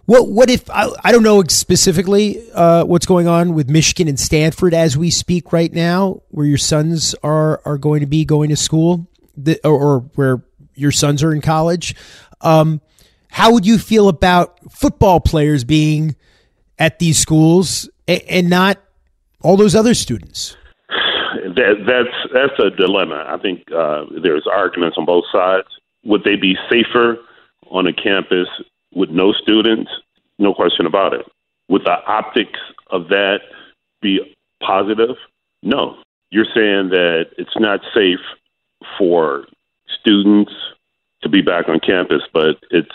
What 0.06 0.28
what 0.28 0.50
if 0.50 0.68
I, 0.70 0.88
I 1.04 1.12
don't 1.12 1.22
know 1.22 1.42
specifically 1.44 2.50
uh, 2.52 2.84
what's 2.84 3.06
going 3.06 3.28
on 3.28 3.54
with 3.54 3.68
Michigan 3.68 4.08
and 4.08 4.18
Stanford 4.18 4.74
as 4.74 4.96
we 4.96 5.10
speak 5.10 5.52
right 5.52 5.72
now, 5.72 6.22
where 6.28 6.46
your 6.46 6.58
sons 6.58 7.14
are 7.22 7.60
are 7.64 7.78
going 7.78 8.00
to 8.00 8.06
be 8.06 8.24
going 8.24 8.48
to 8.48 8.56
school, 8.56 9.06
the, 9.38 9.60
or, 9.66 9.72
or, 9.72 9.98
where 10.14 10.42
your 10.74 10.92
sons 10.92 11.22
are 11.22 11.32
in 11.32 11.40
college. 11.40 11.94
Um, 12.40 12.80
how 13.30 13.52
would 13.52 13.66
you 13.66 13.78
feel 13.78 14.08
about 14.08 14.58
football 14.72 15.20
players 15.20 15.64
being 15.64 16.16
at 16.78 16.98
these 16.98 17.18
schools 17.18 17.88
and, 18.06 18.22
and 18.28 18.50
not 18.50 18.78
all 19.42 19.56
those 19.56 19.74
other 19.74 19.94
students? 19.94 20.56
That, 21.44 21.84
that's 21.86 22.32
that's 22.32 22.58
a 22.58 22.70
dilemma. 22.70 23.24
I 23.28 23.38
think 23.38 23.64
uh, 23.72 24.04
there's 24.22 24.46
arguments 24.50 24.96
on 24.98 25.04
both 25.04 25.24
sides. 25.30 25.68
Would 26.04 26.24
they 26.24 26.36
be 26.36 26.56
safer 26.70 27.16
on 27.70 27.86
a 27.86 27.92
campus 27.92 28.48
with 28.94 29.10
no 29.10 29.32
students? 29.32 29.90
No 30.38 30.54
question 30.54 30.86
about 30.86 31.14
it. 31.14 31.26
Would 31.68 31.82
the 31.84 31.96
optics 32.06 32.58
of 32.90 33.08
that 33.08 33.40
be 34.00 34.20
positive? 34.62 35.16
No. 35.62 35.96
You're 36.30 36.46
saying 36.54 36.90
that 36.90 37.26
it's 37.36 37.56
not 37.58 37.80
safe 37.94 38.20
for 38.96 39.44
students 40.00 40.52
to 41.22 41.28
be 41.28 41.42
back 41.42 41.68
on 41.68 41.80
campus, 41.80 42.22
but 42.32 42.56
it's 42.70 42.94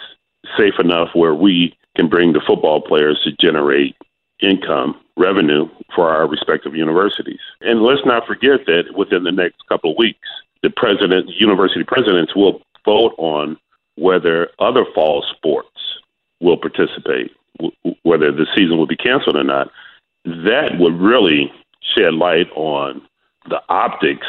safe 0.57 0.79
enough 0.79 1.09
where 1.13 1.33
we 1.33 1.75
can 1.95 2.07
bring 2.07 2.33
the 2.33 2.41
football 2.45 2.81
players 2.81 3.19
to 3.23 3.31
generate 3.39 3.95
income, 4.41 4.99
revenue 5.17 5.69
for 5.95 6.09
our 6.09 6.27
respective 6.27 6.75
universities. 6.75 7.39
And 7.61 7.81
let's 7.81 8.05
not 8.05 8.25
forget 8.25 8.65
that 8.65 8.95
within 8.95 9.23
the 9.23 9.31
next 9.31 9.67
couple 9.67 9.91
of 9.91 9.97
weeks, 9.97 10.27
the 10.61 10.69
president, 10.69 11.29
university 11.37 11.83
presidents 11.83 12.35
will 12.35 12.61
vote 12.85 13.13
on 13.17 13.57
whether 13.95 14.49
other 14.59 14.85
fall 14.95 15.23
sports 15.35 15.69
will 16.39 16.57
participate, 16.57 17.31
w- 17.57 17.95
whether 18.03 18.31
the 18.31 18.47
season 18.55 18.77
will 18.77 18.87
be 18.87 18.95
canceled 18.95 19.35
or 19.35 19.43
not. 19.43 19.69
That 20.25 20.79
would 20.79 20.99
really 20.99 21.51
shed 21.95 22.13
light 22.13 22.49
on 22.55 23.01
the 23.49 23.61
optics 23.69 24.27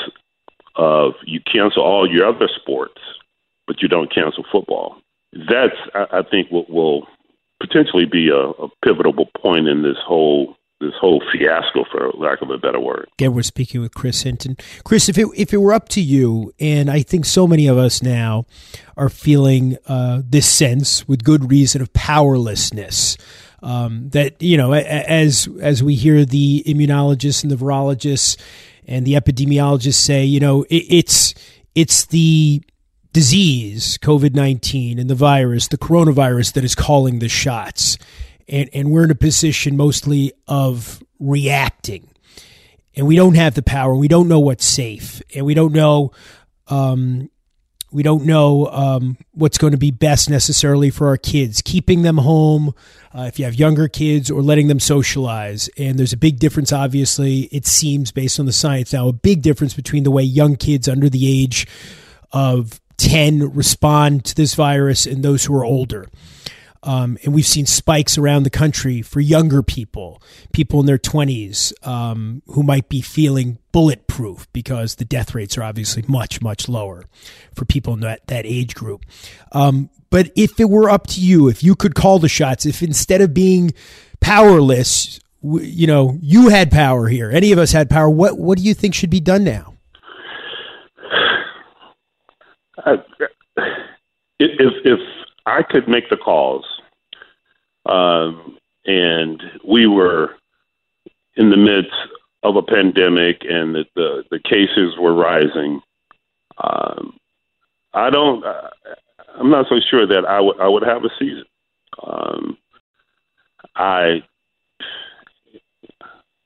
of 0.77 1.15
you 1.25 1.41
cancel 1.41 1.83
all 1.83 2.11
your 2.11 2.27
other 2.27 2.49
sports, 2.61 3.01
but 3.67 3.83
you 3.83 3.89
don't 3.89 4.13
cancel 4.13 4.45
football. 4.51 4.97
That's, 5.33 5.77
I, 5.95 6.19
I 6.19 6.23
think, 6.23 6.51
what 6.51 6.71
will 6.71 7.07
potentially 7.61 8.07
be 8.07 8.29
a, 8.29 8.51
a 8.51 8.69
pivotal 8.85 9.15
point 9.41 9.69
in 9.69 9.83
this 9.83 9.97
whole 10.05 10.57
this 10.81 10.93
whole 11.01 11.23
fiasco, 11.33 11.85
for 11.91 12.11
lack 12.15 12.43
of 12.43 12.51
a 12.51 12.59
better 12.59 12.81
word. 12.81 13.09
Again, 13.19 13.33
we're 13.33 13.43
speaking 13.43 13.81
with 13.81 13.95
Chris 13.95 14.23
Hinton. 14.23 14.57
Chris, 14.85 15.09
if 15.09 15.17
it 15.17 15.29
if 15.37 15.55
it 15.55 15.59
were 15.59 15.73
up 15.73 15.89
to 15.91 16.01
you, 16.01 16.53
and 16.61 16.91
I 16.91 17.03
think 17.03 17.25
so 17.25 17.47
many 17.47 17.67
of 17.67 17.79
us 17.79 18.03
now 18.03 18.45
are 18.97 19.09
feeling 19.09 19.77
uh, 19.87 20.23
this 20.25 20.49
sense, 20.49 21.07
with 21.09 21.25
good 21.25 21.51
reason, 21.51 21.81
of 21.81 21.93
powerlessness. 21.93 23.17
Um, 23.63 24.11
that 24.11 24.43
you 24.43 24.59
know, 24.59 24.73
as 24.73 25.49
as 25.61 25.83
we 25.83 25.95
hear 25.95 26.25
the 26.25 26.63
immunologists 26.67 27.43
and 27.43 27.51
the 27.51 27.57
virologists 27.57 28.37
and 28.87 29.07
the 29.07 29.15
epidemiologists 29.15 29.95
say, 29.95 30.25
you 30.25 30.41
know, 30.41 30.63
it, 30.65 30.85
it's 30.89 31.35
it's 31.75 32.07
the 32.07 32.63
disease, 33.13 33.97
COVID 33.99 34.35
19, 34.35 34.99
and 34.99 35.09
the 35.09 35.15
virus, 35.15 35.69
the 35.69 35.79
coronavirus, 35.79 36.53
that 36.55 36.65
is 36.65 36.75
calling 36.75 37.21
the 37.21 37.29
shots. 37.29 37.97
And, 38.47 38.69
and 38.75 38.91
we're 38.91 39.05
in 39.05 39.11
a 39.11 39.15
position 39.15 39.77
mostly 39.77 40.33
of 40.47 41.03
reacting. 41.19 42.11
And 42.95 43.07
we 43.07 43.17
don't 43.17 43.37
have 43.37 43.55
the 43.55 43.63
power. 43.63 43.95
We 43.95 44.09
don't 44.09 44.29
know 44.29 44.41
what's 44.41 44.67
safe. 44.67 45.23
And 45.35 45.47
we 45.47 45.55
don't 45.55 45.73
know. 45.73 46.13
Um, 46.69 47.31
we 47.95 48.03
don't 48.03 48.27
know 48.27 48.67
um, 48.73 49.17
what's 49.35 49.57
going 49.57 49.71
to 49.71 49.79
be 49.79 49.93
best 49.93 50.29
necessarily 50.29 50.91
for 50.91 51.07
our 51.07 51.17
kids, 51.17 51.63
keeping 51.63 52.03
them 52.03 52.19
home 52.19 52.75
uh, 53.15 53.23
if 53.29 53.39
you 53.39 53.45
have 53.45 53.55
younger 53.55 53.87
kids 53.87 54.33
or 54.33 54.43
letting 54.43 54.67
them 54.67 54.81
socialize. 54.81 55.71
And 55.79 55.97
there's 55.97 56.13
a 56.13 56.17
big 56.17 56.41
difference, 56.41 56.73
obviously, 56.73 57.43
it 57.53 57.67
seems, 57.67 58.11
based 58.11 58.41
on 58.41 58.47
the 58.47 58.53
science 58.53 58.93
now, 58.93 59.07
a 59.07 59.13
big 59.13 59.43
difference 59.43 59.75
between 59.75 60.03
the 60.03 60.11
way 60.11 60.25
young 60.25 60.57
kids 60.57 60.89
under 60.89 61.09
the 61.09 61.43
age 61.43 61.69
of 62.33 62.81
10 62.97 63.55
respond 63.55 64.25
to 64.25 64.35
this 64.35 64.57
virus 64.57 65.07
and 65.07 65.23
those 65.23 65.45
who 65.45 65.55
are 65.55 65.65
older. 65.65 66.09
Um, 66.85 67.17
and 67.25 67.35
we've 67.35 67.47
seen 67.47 67.65
spikes 67.65 68.19
around 68.19 68.43
the 68.43 68.51
country 68.51 69.01
for 69.01 69.21
younger 69.21 69.63
people, 69.63 70.23
people 70.53 70.81
in 70.81 70.87
their 70.87 70.99
20s 70.99 71.73
um, 71.87 72.43
who 72.49 72.63
might 72.63 72.89
be 72.91 73.01
feeling 73.01 73.59
bulletproof 73.73 74.47
because 74.53 74.97
the 74.97 75.05
death 75.05 75.35
rates 75.35 75.57
are 75.57 75.63
obviously 75.63 76.05
much, 76.07 76.43
much 76.43 76.69
lower 76.69 77.05
for 77.55 77.65
people 77.65 77.95
in 77.95 78.01
that, 78.01 78.27
that 78.27 78.45
age 78.45 78.75
group. 78.75 79.05
Um, 79.53 79.89
but 80.11 80.31
if 80.37 80.61
it 80.61 80.69
were 80.69 80.91
up 80.91 81.07
to 81.09 81.21
you, 81.21 81.49
if 81.49 81.65
you 81.65 81.75
could 81.75 81.95
call 81.95 82.19
the 82.19 82.29
shots, 82.29 82.67
if 82.67 82.83
instead 82.83 83.21
of 83.21 83.33
being 83.33 83.73
powerless, 84.21 85.19
you 85.43 85.87
know, 85.87 86.19
you 86.21 86.51
had 86.51 86.71
power 86.71 87.09
here, 87.09 87.31
any 87.31 87.51
of 87.51 87.59
us 87.59 87.73
had 87.73 87.89
power, 87.89 88.11
what, 88.11 88.39
what 88.39 88.59
do 88.59 88.65
you 88.65 88.75
think 88.75 88.95
should 88.95 89.11
be 89.11 89.21
done 89.21 89.43
now? 89.43 89.75
Uh, 92.85 92.97
if 94.39 94.73
if 94.85 95.01
I 95.47 95.63
could 95.63 95.89
make 95.89 96.09
the 96.11 96.17
calls, 96.17 96.65
um, 97.87 98.59
and 98.87 99.43
we 99.67 99.87
were 99.87 100.35
in 101.37 101.51
the 101.51 101.57
midst 101.57 101.93
of 102.43 102.57
a 102.57 102.63
pandemic 102.63 103.43
and 103.49 103.75
the 103.75 103.85
the, 103.95 104.25
the 104.31 104.39
cases 104.39 104.97
were 104.99 105.15
rising, 105.15 105.81
um, 106.59 107.19
I 107.93 108.11
don't. 108.11 108.45
Uh, 108.45 108.69
I'm 109.37 109.51
not 109.51 109.67
so 109.69 109.81
sure 109.91 110.07
that 110.07 110.25
I 110.27 110.41
would 110.41 110.61
I 110.61 110.69
would 110.69 110.85
have 110.85 111.05
a 111.05 111.11
season. 111.19 111.45
Um, 112.03 112.59
I, 113.75 114.23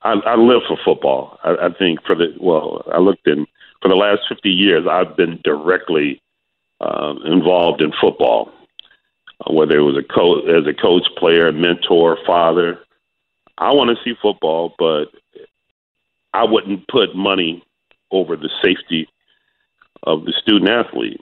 I 0.01 0.13
I 0.13 0.35
live 0.35 0.61
for 0.67 0.77
football. 0.83 1.37
I, 1.43 1.67
I 1.67 1.69
think 1.77 1.99
for 2.05 2.15
the 2.15 2.35
well, 2.39 2.83
I 2.93 2.99
looked 2.99 3.27
in 3.27 3.45
for 3.81 3.87
the 3.87 3.95
last 3.95 4.21
50 4.27 4.49
years, 4.49 4.85
I've 4.89 5.15
been 5.15 5.39
directly 5.43 6.21
uh, 6.81 7.15
involved 7.25 7.81
in 7.81 7.91
football, 7.99 8.51
Uh, 9.39 9.53
whether 9.53 9.77
it 9.77 9.83
was 9.83 9.97
a 9.97 10.13
coach, 10.13 10.45
as 10.49 10.67
a 10.67 10.73
coach, 10.73 11.07
player, 11.17 11.51
mentor, 11.51 12.17
father. 12.25 12.79
I 13.57 13.71
want 13.71 13.89
to 13.89 14.03
see 14.03 14.17
football, 14.21 14.73
but 14.77 15.05
I 16.33 16.43
wouldn't 16.43 16.87
put 16.87 17.15
money 17.15 17.63
over 18.11 18.35
the 18.35 18.49
safety 18.63 19.07
of 20.03 20.25
the 20.25 20.33
student 20.41 20.69
athlete. 20.69 21.21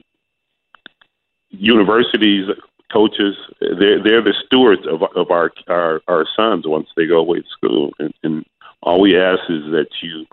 Universities, 1.50 2.50
coaches, 2.92 3.36
they're 3.60 4.02
they're 4.04 4.24
the 4.24 4.34
stewards 4.46 4.88
of 4.88 5.04
of 5.16 5.32
our 5.32 5.52
our, 5.68 6.02
our 6.08 6.26
sons 6.36 6.68
once 6.68 6.88
they 6.96 7.06
go 7.06 7.18
away 7.20 7.40
to 7.40 7.50
school, 7.50 7.94
and, 8.00 8.14
and 8.24 8.46
all 8.82 9.00
we 9.00 9.18
ask 9.18 9.42
is 9.50 9.64
that 9.72 9.88
you 10.02 10.26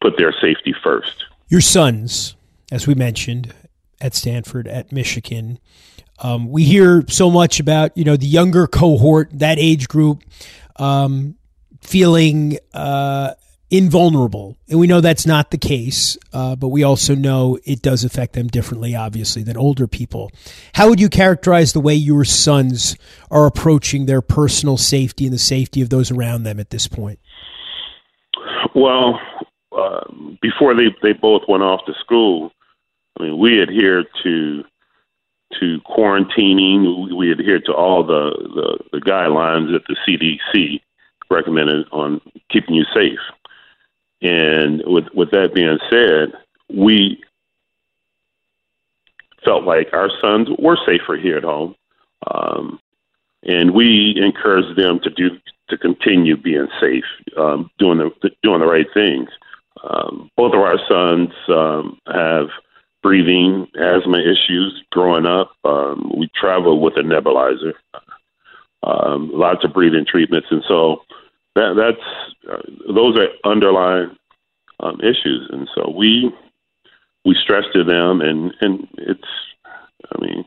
put 0.00 0.18
their 0.18 0.32
safety 0.32 0.74
first. 0.82 1.24
Your 1.48 1.60
sons, 1.60 2.36
as 2.70 2.86
we 2.86 2.94
mentioned, 2.94 3.54
at 4.00 4.14
Stanford, 4.14 4.66
at 4.68 4.92
Michigan. 4.92 5.58
Um, 6.20 6.50
we 6.50 6.64
hear 6.64 7.04
so 7.08 7.30
much 7.30 7.60
about 7.60 7.96
you 7.96 8.04
know 8.04 8.16
the 8.16 8.26
younger 8.26 8.66
cohort, 8.66 9.30
that 9.32 9.58
age 9.58 9.88
group, 9.88 10.22
um, 10.76 11.36
feeling 11.80 12.58
uh, 12.74 13.34
invulnerable, 13.70 14.56
and 14.68 14.78
we 14.78 14.86
know 14.86 15.00
that's 15.00 15.26
not 15.26 15.50
the 15.50 15.58
case. 15.58 16.18
Uh, 16.32 16.56
but 16.56 16.68
we 16.68 16.82
also 16.82 17.14
know 17.14 17.58
it 17.64 17.80
does 17.80 18.04
affect 18.04 18.34
them 18.34 18.48
differently, 18.48 18.94
obviously, 18.94 19.42
than 19.42 19.56
older 19.56 19.86
people. 19.86 20.30
How 20.74 20.88
would 20.88 21.00
you 21.00 21.08
characterize 21.08 21.72
the 21.72 21.80
way 21.80 21.94
your 21.94 22.24
sons 22.24 22.96
are 23.30 23.46
approaching 23.46 24.06
their 24.06 24.20
personal 24.20 24.76
safety 24.76 25.24
and 25.24 25.32
the 25.32 25.38
safety 25.38 25.80
of 25.80 25.88
those 25.88 26.10
around 26.10 26.42
them 26.42 26.60
at 26.60 26.70
this 26.70 26.86
point? 26.86 27.18
Well, 28.74 29.18
uh, 29.76 30.04
before 30.42 30.74
they 30.74 30.94
they 31.02 31.12
both 31.12 31.42
went 31.48 31.62
off 31.62 31.80
to 31.86 31.94
school, 32.00 32.52
I 33.18 33.24
mean, 33.24 33.38
we 33.38 33.62
adhered 33.62 34.06
to 34.22 34.64
to 35.58 35.80
quarantining. 35.80 37.16
We 37.16 37.32
adhere 37.32 37.60
to 37.60 37.72
all 37.72 38.04
the, 38.04 38.30
the, 38.54 38.98
the 38.98 39.04
guidelines 39.04 39.72
that 39.72 39.82
the 39.88 39.96
CDC 40.06 40.80
recommended 41.30 41.86
on 41.92 42.20
keeping 42.50 42.74
you 42.74 42.84
safe. 42.94 43.18
And 44.22 44.82
with 44.84 45.06
with 45.14 45.30
that 45.30 45.54
being 45.54 45.78
said, 45.90 46.32
we 46.68 47.22
felt 49.44 49.64
like 49.64 49.88
our 49.92 50.10
sons 50.20 50.48
were 50.58 50.76
safer 50.86 51.16
here 51.16 51.38
at 51.38 51.44
home, 51.44 51.74
um, 52.30 52.78
and 53.42 53.72
we 53.72 54.14
encouraged 54.22 54.78
them 54.78 55.00
to 55.02 55.10
do 55.10 55.30
to 55.70 55.78
continue 55.78 56.36
being 56.36 56.68
safe, 56.80 57.04
um, 57.38 57.70
doing 57.78 57.98
the 57.98 58.30
doing 58.42 58.60
the 58.60 58.66
right 58.66 58.86
things. 58.92 59.30
Um, 59.82 60.30
both 60.36 60.52
of 60.52 60.60
our 60.60 60.78
sons 60.86 61.30
um, 61.48 61.98
have 62.06 62.48
breathing 63.02 63.66
asthma 63.78 64.18
issues 64.18 64.82
growing 64.90 65.26
up. 65.26 65.52
Um, 65.64 66.12
we 66.16 66.30
traveled 66.34 66.82
with 66.82 66.96
a 66.96 67.00
nebulizer, 67.00 67.74
um, 68.82 69.30
lots 69.32 69.64
of 69.64 69.72
breathing 69.72 70.06
treatments, 70.06 70.48
and 70.50 70.62
so 70.68 71.02
that, 71.54 71.74
that's 71.76 72.52
uh, 72.52 72.92
those 72.92 73.18
are 73.18 73.28
underlying 73.50 74.16
um, 74.80 75.00
issues, 75.00 75.48
and 75.50 75.68
so 75.74 75.92
we 75.96 76.32
we 77.24 77.34
stress 77.42 77.64
to 77.74 77.84
them, 77.84 78.20
and 78.20 78.54
and 78.60 78.88
it's 78.98 79.28
I 80.14 80.20
mean 80.20 80.44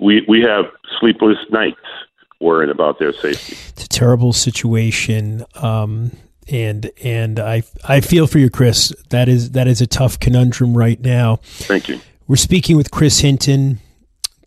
we 0.00 0.24
we 0.28 0.40
have 0.42 0.66
sleepless 0.98 1.38
nights 1.50 1.78
worrying 2.40 2.70
about 2.70 2.98
their 2.98 3.12
safety. 3.12 3.56
It's 3.68 3.84
a 3.84 3.88
terrible 3.88 4.32
situation. 4.32 5.44
Um, 5.54 6.12
and 6.50 6.90
and 7.02 7.38
I 7.38 7.62
I 7.84 8.00
feel 8.00 8.26
for 8.26 8.38
you, 8.38 8.50
Chris. 8.50 8.92
That 9.10 9.28
is 9.28 9.52
that 9.52 9.66
is 9.68 9.80
a 9.80 9.86
tough 9.86 10.18
conundrum 10.18 10.76
right 10.76 11.00
now. 11.00 11.36
Thank 11.42 11.88
you. 11.88 12.00
We're 12.26 12.36
speaking 12.36 12.76
with 12.76 12.90
Chris 12.90 13.20
Hinton, 13.20 13.80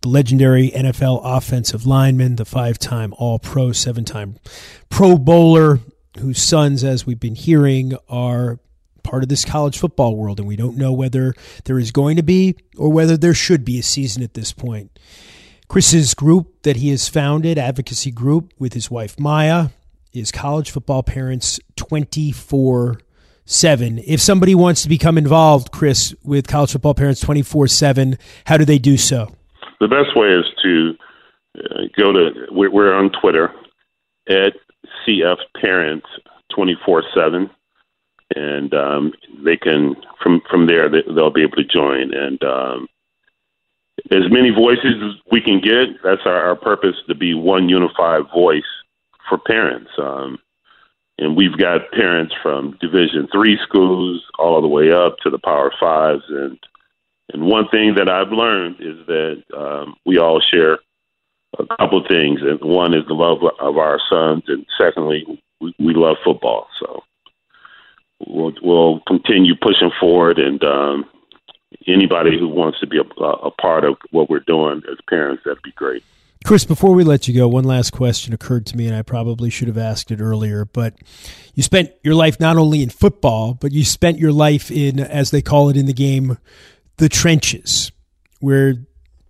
the 0.02 0.08
legendary 0.08 0.70
NFL 0.70 1.20
offensive 1.24 1.86
lineman, 1.86 2.36
the 2.36 2.46
five-time 2.46 3.12
All-Pro, 3.18 3.72
seven-time 3.72 4.36
Pro 4.88 5.18
Bowler, 5.18 5.80
whose 6.18 6.42
sons, 6.42 6.82
as 6.82 7.04
we've 7.04 7.20
been 7.20 7.34
hearing, 7.34 7.92
are 8.08 8.58
part 9.02 9.22
of 9.22 9.28
this 9.28 9.44
college 9.44 9.78
football 9.78 10.16
world, 10.16 10.40
and 10.40 10.48
we 10.48 10.56
don't 10.56 10.78
know 10.78 10.92
whether 10.92 11.34
there 11.66 11.78
is 11.78 11.92
going 11.92 12.16
to 12.16 12.22
be 12.22 12.56
or 12.78 12.90
whether 12.90 13.18
there 13.18 13.34
should 13.34 13.64
be 13.64 13.78
a 13.78 13.82
season 13.82 14.22
at 14.22 14.32
this 14.32 14.50
point. 14.50 14.98
Chris's 15.68 16.14
group 16.14 16.62
that 16.62 16.76
he 16.76 16.88
has 16.88 17.08
founded, 17.08 17.58
advocacy 17.58 18.10
group 18.10 18.52
with 18.58 18.72
his 18.72 18.90
wife 18.90 19.18
Mya, 19.18 19.72
is 20.14 20.30
College 20.30 20.70
Football 20.70 21.02
Parents 21.02 21.60
24 21.76 23.00
7. 23.46 23.98
If 24.06 24.20
somebody 24.20 24.54
wants 24.54 24.82
to 24.84 24.88
become 24.88 25.18
involved, 25.18 25.70
Chris, 25.70 26.14
with 26.22 26.46
College 26.46 26.72
Football 26.72 26.94
Parents 26.94 27.20
24 27.20 27.66
7, 27.66 28.18
how 28.46 28.56
do 28.56 28.64
they 28.64 28.78
do 28.78 28.96
so? 28.96 29.34
The 29.80 29.88
best 29.88 30.16
way 30.16 30.28
is 30.28 30.44
to 30.62 30.94
uh, 31.58 31.82
go 31.98 32.12
to, 32.12 32.46
we're, 32.50 32.70
we're 32.70 32.94
on 32.94 33.10
Twitter 33.20 33.52
at 34.28 34.54
CF 35.06 35.36
Parents 35.60 36.06
24 36.54 37.02
7 37.14 37.50
and 38.36 38.74
um, 38.74 39.12
they 39.44 39.56
can 39.56 39.96
from 40.22 40.40
from 40.48 40.66
there 40.66 40.88
they, 40.88 41.02
will 41.06 41.30
be 41.30 41.42
able 41.42 41.56
to 41.56 41.64
join 41.64 42.14
and 42.14 42.42
um, 42.42 42.86
as 44.10 44.30
many 44.30 44.50
voices 44.50 44.94
as 45.02 45.20
we 45.30 45.40
can 45.40 45.60
get 45.60 45.88
that's 46.02 46.22
our, 46.24 46.48
our 46.48 46.56
purpose 46.56 46.96
to 47.06 47.14
be 47.14 47.34
one 47.34 47.68
unified 47.68 48.22
voice 48.34 48.62
for 49.28 49.38
parents. 49.38 49.90
Um, 49.98 50.38
and 51.18 51.36
we've 51.36 51.56
got 51.56 51.92
parents 51.92 52.34
from 52.42 52.76
Division 52.80 53.28
three 53.32 53.58
schools 53.62 54.22
all 54.38 54.60
the 54.60 54.68
way 54.68 54.90
up 54.90 55.16
to 55.18 55.30
the 55.30 55.38
Power 55.38 55.72
Fives. 55.78 56.24
And 56.28 56.58
and 57.32 57.46
one 57.46 57.68
thing 57.68 57.94
that 57.94 58.08
I've 58.08 58.32
learned 58.32 58.76
is 58.80 59.06
that 59.06 59.42
um, 59.56 59.96
we 60.04 60.18
all 60.18 60.40
share 60.40 60.78
a 61.58 61.66
couple 61.78 62.00
of 62.00 62.08
things, 62.08 62.40
and 62.42 62.60
one 62.60 62.94
is 62.94 63.06
the 63.06 63.14
love 63.14 63.38
of 63.60 63.78
our 63.78 64.00
sons, 64.10 64.44
and 64.48 64.66
secondly, 64.78 65.24
we, 65.60 65.74
we 65.78 65.94
love 65.94 66.16
football. 66.24 66.66
So 66.80 67.02
we'll, 68.26 68.52
we'll 68.62 69.00
continue 69.06 69.54
pushing 69.54 69.90
forward, 69.98 70.38
and 70.38 70.62
um, 70.64 71.04
anybody 71.86 72.38
who 72.38 72.48
wants 72.48 72.80
to 72.80 72.86
be 72.86 72.98
a, 72.98 73.24
a 73.24 73.50
part 73.50 73.84
of 73.84 73.96
what 74.10 74.28
we're 74.28 74.40
doing 74.40 74.82
as 74.90 74.98
parents, 75.08 75.42
that'd 75.44 75.62
be 75.62 75.72
great. 75.72 76.02
Chris, 76.44 76.66
before 76.66 76.92
we 76.92 77.04
let 77.04 77.26
you 77.26 77.32
go, 77.32 77.48
one 77.48 77.64
last 77.64 77.90
question 77.90 78.34
occurred 78.34 78.66
to 78.66 78.76
me, 78.76 78.86
and 78.86 78.94
I 78.94 79.00
probably 79.00 79.48
should 79.48 79.66
have 79.66 79.78
asked 79.78 80.10
it 80.10 80.20
earlier. 80.20 80.66
But 80.66 80.94
you 81.54 81.62
spent 81.62 81.90
your 82.02 82.14
life 82.14 82.38
not 82.38 82.58
only 82.58 82.82
in 82.82 82.90
football, 82.90 83.54
but 83.54 83.72
you 83.72 83.82
spent 83.82 84.18
your 84.18 84.30
life 84.30 84.70
in, 84.70 85.00
as 85.00 85.30
they 85.30 85.40
call 85.40 85.70
it 85.70 85.76
in 85.78 85.86
the 85.86 85.94
game, 85.94 86.36
the 86.98 87.08
trenches, 87.08 87.92
where 88.40 88.74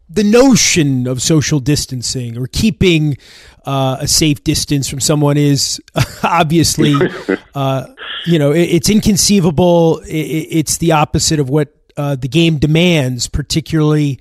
the 0.09 0.25
notion 0.25 1.06
of 1.06 1.23
social 1.23 1.61
distancing 1.61 2.37
or 2.37 2.49
keeping 2.49 3.16
uh, 3.64 3.99
a 4.00 4.09
safe 4.09 4.42
distance 4.42 4.88
from 4.88 4.99
someone 4.99 5.37
is 5.37 5.80
obviously, 6.25 6.97
uh, 7.54 7.87
you 8.26 8.40
know, 8.40 8.50
it, 8.50 8.62
it's 8.62 8.90
inconceivable. 8.90 10.00
It, 10.00 10.49
it's 10.50 10.78
the 10.78 10.90
opposite 10.90 11.38
of 11.38 11.49
what 11.49 11.73
uh, 11.97 12.16
the 12.16 12.28
game 12.28 12.59
demands, 12.59 13.28
particularly 13.28 14.18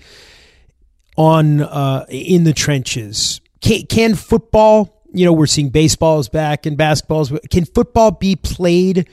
on 1.15 1.61
uh, 1.61 2.05
in 2.09 2.43
the 2.43 2.53
trenches. 2.53 3.41
Can, 3.61 3.85
can 3.85 4.15
football? 4.15 5.01
You 5.13 5.25
know, 5.25 5.33
we're 5.33 5.45
seeing 5.45 5.69
baseball 5.69 6.19
is 6.19 6.27
back 6.27 6.65
and 6.65 6.75
basketball 6.75 7.25
Can 7.51 7.65
football 7.65 8.11
be 8.11 8.35
played 8.35 9.07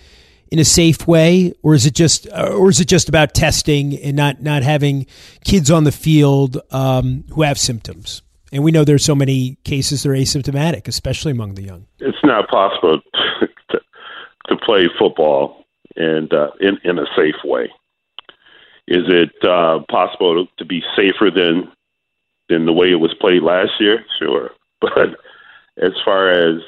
in 0.50 0.58
a 0.58 0.64
safe 0.64 1.06
way, 1.06 1.52
or 1.62 1.74
is 1.74 1.86
it 1.86 1.94
just, 1.94 2.26
or 2.32 2.68
is 2.70 2.80
it 2.80 2.88
just 2.88 3.08
about 3.08 3.34
testing 3.34 3.96
and 3.98 4.16
not 4.16 4.42
not 4.42 4.62
having 4.62 5.06
kids 5.44 5.70
on 5.70 5.84
the 5.84 5.92
field 5.92 6.58
um, 6.70 7.24
who 7.32 7.42
have 7.42 7.58
symptoms? 7.58 8.22
And 8.52 8.64
we 8.64 8.72
know 8.72 8.82
there's 8.82 9.04
so 9.04 9.14
many 9.14 9.58
cases 9.64 10.02
that 10.02 10.10
are 10.10 10.14
asymptomatic, 10.14 10.88
especially 10.88 11.30
among 11.30 11.54
the 11.54 11.62
young. 11.62 11.86
It's 12.00 12.18
not 12.24 12.48
possible 12.48 13.00
to, 13.70 13.80
to 14.48 14.56
play 14.56 14.88
football 14.98 15.64
and 15.96 16.32
uh, 16.32 16.50
in 16.60 16.78
in 16.82 16.98
a 16.98 17.06
safe 17.16 17.36
way. 17.44 17.70
Is 18.88 19.04
it 19.06 19.30
uh, 19.44 19.80
possible 19.88 20.48
to 20.58 20.64
be 20.64 20.82
safer 20.96 21.30
than 21.30 21.70
than 22.50 22.66
the 22.66 22.72
way 22.72 22.90
it 22.90 22.96
was 22.96 23.14
played 23.14 23.42
last 23.42 23.72
year, 23.80 24.04
sure. 24.18 24.50
But 24.80 25.20
as 25.76 25.92
far 26.06 26.30
as 26.30 26.62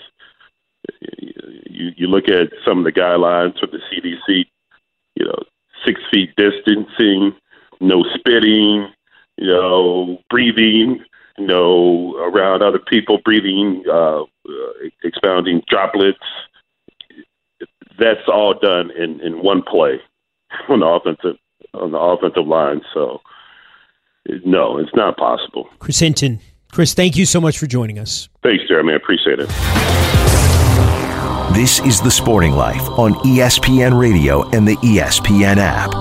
you, 1.70 1.92
you 1.96 2.06
look 2.06 2.28
at 2.28 2.52
some 2.62 2.78
of 2.78 2.84
the 2.84 2.92
guidelines 2.92 3.58
from 3.58 3.70
the 3.72 3.78
CDC, 3.90 4.44
you 5.14 5.24
know, 5.24 5.42
six 5.84 5.98
feet 6.10 6.30
distancing, 6.36 7.34
no 7.80 8.04
spitting, 8.14 8.88
you 9.38 9.46
know, 9.46 10.18
breathing, 10.28 11.02
you 11.38 11.46
know, 11.46 12.16
around 12.18 12.62
other 12.62 12.78
people, 12.78 13.18
breathing, 13.24 13.82
uh, 13.88 14.22
uh, 14.22 14.26
expounding 15.02 15.62
droplets. 15.68 16.18
That's 17.98 18.28
all 18.28 18.54
done 18.60 18.90
in, 18.90 19.20
in 19.20 19.42
one 19.42 19.62
play 19.62 20.00
on 20.68 20.80
the 20.80 20.86
offensive 20.86 21.36
on 21.74 21.92
the 21.92 21.98
offensive 21.98 22.46
line. 22.46 22.82
So 22.92 23.22
no, 24.44 24.78
it's 24.78 24.94
not 24.94 25.16
possible. 25.16 25.68
Chris 25.78 25.98
Hinton. 25.98 26.40
Chris, 26.72 26.94
thank 26.94 27.16
you 27.16 27.26
so 27.26 27.40
much 27.40 27.58
for 27.58 27.66
joining 27.66 27.98
us. 27.98 28.28
Thanks, 28.42 28.64
Jeremy. 28.66 28.94
I 28.94 28.96
appreciate 28.96 29.38
it. 29.38 29.48
This 31.54 31.80
is 31.80 32.00
The 32.00 32.10
Sporting 32.10 32.52
Life 32.52 32.88
on 32.98 33.12
ESPN 33.26 33.98
Radio 34.00 34.48
and 34.50 34.66
the 34.66 34.76
ESPN 34.76 35.58
app. 35.58 35.92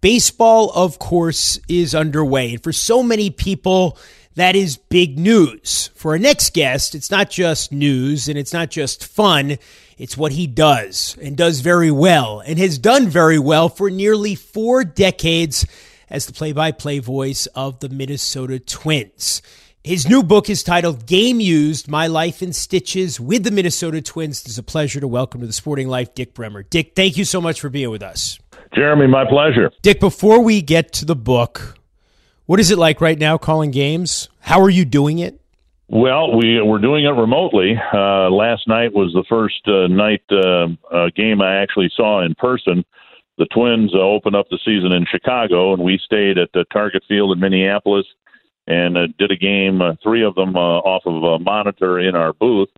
Baseball, 0.00 0.70
of 0.76 1.00
course, 1.00 1.58
is 1.68 1.96
underway. 1.96 2.52
And 2.52 2.62
for 2.62 2.72
so 2.72 3.02
many 3.02 3.30
people, 3.30 3.98
that 4.36 4.54
is 4.54 4.76
big 4.76 5.18
news. 5.18 5.90
For 5.96 6.12
our 6.12 6.18
next 6.18 6.54
guest, 6.54 6.94
it's 6.94 7.10
not 7.10 7.28
just 7.28 7.72
news 7.72 8.28
and 8.28 8.38
it's 8.38 8.52
not 8.52 8.70
just 8.70 9.04
fun. 9.04 9.58
It's 9.98 10.16
what 10.16 10.30
he 10.30 10.46
does 10.46 11.16
and 11.20 11.36
does 11.36 11.58
very 11.58 11.90
well 11.90 12.38
and 12.38 12.56
has 12.58 12.78
done 12.78 13.08
very 13.08 13.38
well 13.38 13.68
for 13.68 13.90
nearly 13.90 14.36
four 14.36 14.84
decades 14.84 15.66
as 16.08 16.26
the 16.26 16.32
play 16.32 16.52
by 16.52 16.70
play 16.70 17.00
voice 17.00 17.46
of 17.46 17.80
the 17.80 17.88
Minnesota 17.88 18.60
Twins. 18.60 19.42
His 19.82 20.08
new 20.08 20.22
book 20.22 20.48
is 20.48 20.62
titled 20.62 21.04
Game 21.06 21.40
Used 21.40 21.88
My 21.88 22.06
Life 22.06 22.42
in 22.42 22.52
Stitches 22.52 23.18
with 23.18 23.42
the 23.42 23.50
Minnesota 23.50 24.00
Twins. 24.00 24.44
It's 24.44 24.56
a 24.56 24.62
pleasure 24.62 25.00
to 25.00 25.08
welcome 25.08 25.40
to 25.40 25.48
the 25.48 25.52
Sporting 25.52 25.88
Life 25.88 26.14
Dick 26.14 26.32
Bremer. 26.32 26.62
Dick, 26.62 26.92
thank 26.94 27.16
you 27.16 27.24
so 27.24 27.40
much 27.40 27.60
for 27.60 27.68
being 27.68 27.90
with 27.90 28.02
us. 28.02 28.38
Jeremy, 28.74 29.08
my 29.08 29.24
pleasure. 29.24 29.72
Dick, 29.82 29.98
before 29.98 30.40
we 30.40 30.62
get 30.62 30.92
to 30.92 31.06
the 31.06 31.16
book, 31.16 31.76
what 32.46 32.60
is 32.60 32.70
it 32.70 32.78
like 32.78 33.00
right 33.00 33.18
now 33.18 33.36
calling 33.36 33.72
games? 33.72 34.28
How 34.40 34.60
are 34.60 34.70
you 34.70 34.84
doing 34.84 35.18
it? 35.18 35.40
Well, 35.90 36.36
we 36.36 36.60
we're 36.60 36.80
doing 36.80 37.06
it 37.06 37.10
remotely. 37.10 37.74
Uh, 37.94 38.28
last 38.28 38.68
night 38.68 38.92
was 38.92 39.12
the 39.14 39.24
first 39.26 39.66
uh, 39.66 39.86
night 39.86 40.22
uh, 40.30 40.68
uh, 40.94 41.08
game 41.16 41.40
I 41.40 41.56
actually 41.56 41.90
saw 41.96 42.22
in 42.22 42.34
person. 42.34 42.84
The 43.38 43.46
Twins 43.46 43.94
uh, 43.94 43.98
opened 43.98 44.36
up 44.36 44.46
the 44.50 44.58
season 44.62 44.92
in 44.92 45.06
Chicago, 45.10 45.72
and 45.72 45.82
we 45.82 45.98
stayed 46.04 46.36
at 46.36 46.50
the 46.52 46.66
Target 46.70 47.04
Field 47.08 47.32
in 47.32 47.40
Minneapolis 47.40 48.04
and 48.66 48.98
uh, 48.98 49.06
did 49.18 49.30
a 49.30 49.36
game, 49.36 49.80
three 50.02 50.22
of 50.22 50.34
them 50.34 50.56
off 50.56 51.04
of 51.06 51.22
a 51.22 51.42
monitor 51.42 51.98
in 51.98 52.14
our 52.14 52.34
booth 52.34 52.68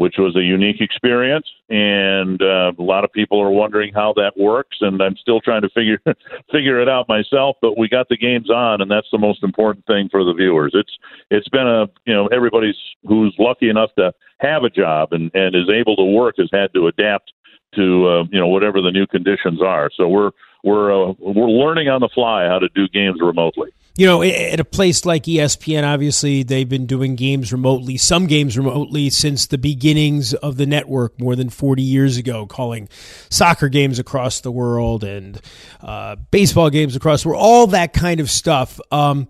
which 0.00 0.14
was 0.16 0.34
a 0.34 0.40
unique 0.40 0.80
experience. 0.80 1.46
And 1.68 2.40
uh, 2.40 2.72
a 2.78 2.82
lot 2.82 3.04
of 3.04 3.12
people 3.12 3.38
are 3.38 3.50
wondering 3.50 3.92
how 3.92 4.14
that 4.14 4.32
works, 4.34 4.78
and 4.80 5.02
I'm 5.02 5.14
still 5.18 5.42
trying 5.42 5.60
to 5.60 5.68
figure 5.68 6.00
figure 6.50 6.80
it 6.80 6.88
out 6.88 7.06
myself. 7.06 7.58
But 7.60 7.76
we 7.76 7.86
got 7.86 8.08
the 8.08 8.16
games 8.16 8.48
on, 8.48 8.80
and 8.80 8.90
that's 8.90 9.08
the 9.12 9.18
most 9.18 9.44
important 9.44 9.84
thing 9.84 10.08
for 10.10 10.24
the 10.24 10.32
viewers. 10.32 10.72
It's 10.72 10.96
it's 11.30 11.50
been 11.50 11.66
a 11.66 11.86
you 12.06 12.14
know 12.14 12.28
everybody's 12.28 12.78
who's 13.06 13.36
lucky 13.38 13.68
enough 13.68 13.90
to 13.98 14.14
have 14.38 14.64
a 14.64 14.70
job 14.70 15.12
and 15.12 15.30
and 15.34 15.54
is 15.54 15.68
able 15.68 15.96
to 15.96 16.04
work 16.04 16.36
has 16.38 16.48
had 16.50 16.72
to 16.72 16.86
adapt 16.86 17.34
to 17.74 18.08
uh, 18.08 18.24
you 18.32 18.40
know 18.40 18.48
whatever 18.48 18.80
the 18.80 18.90
new 18.90 19.06
conditions 19.06 19.60
are. 19.60 19.90
So 19.94 20.08
we're 20.08 20.30
we're 20.64 21.10
uh, 21.10 21.12
we're 21.18 21.50
learning 21.50 21.90
on 21.90 22.00
the 22.00 22.08
fly 22.08 22.46
how 22.46 22.58
to 22.58 22.70
do 22.70 22.88
games 22.88 23.20
remotely. 23.20 23.68
You 24.00 24.06
know, 24.06 24.22
at 24.22 24.58
a 24.58 24.64
place 24.64 25.04
like 25.04 25.24
ESPN, 25.24 25.84
obviously 25.84 26.42
they've 26.42 26.66
been 26.66 26.86
doing 26.86 27.16
games 27.16 27.52
remotely, 27.52 27.98
some 27.98 28.26
games 28.26 28.56
remotely 28.56 29.10
since 29.10 29.46
the 29.46 29.58
beginnings 29.58 30.32
of 30.32 30.56
the 30.56 30.64
network 30.64 31.20
more 31.20 31.36
than 31.36 31.50
40 31.50 31.82
years 31.82 32.16
ago, 32.16 32.46
calling 32.46 32.88
soccer 33.28 33.68
games 33.68 33.98
across 33.98 34.40
the 34.40 34.50
world 34.50 35.04
and 35.04 35.38
uh, 35.82 36.16
baseball 36.30 36.70
games 36.70 36.96
across 36.96 37.24
the 37.24 37.28
world, 37.28 37.42
all 37.42 37.66
that 37.66 37.92
kind 37.92 38.20
of 38.20 38.30
stuff. 38.30 38.80
Um, 38.90 39.28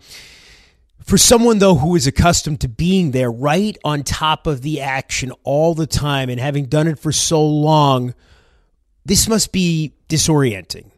for 1.05 1.19
someone 1.19 1.59
though 1.59 1.75
who 1.75 1.97
is 1.97 2.07
accustomed 2.07 2.61
to 2.61 2.69
being 2.69 3.11
there 3.11 3.33
right 3.33 3.77
on 3.85 4.05
top 4.05 4.47
of 4.47 4.63
the 4.63 4.83
action 4.83 5.33
all 5.43 5.75
the 5.75 5.89
time 5.89 6.31
and 6.31 6.39
having 6.39 6.67
done 6.67 6.87
it 6.87 6.97
for 6.97 7.11
so 7.11 7.45
long 7.45 8.15
this 9.05 9.29
must 9.29 9.51
be 9.51 9.95
disorienting 10.09 10.93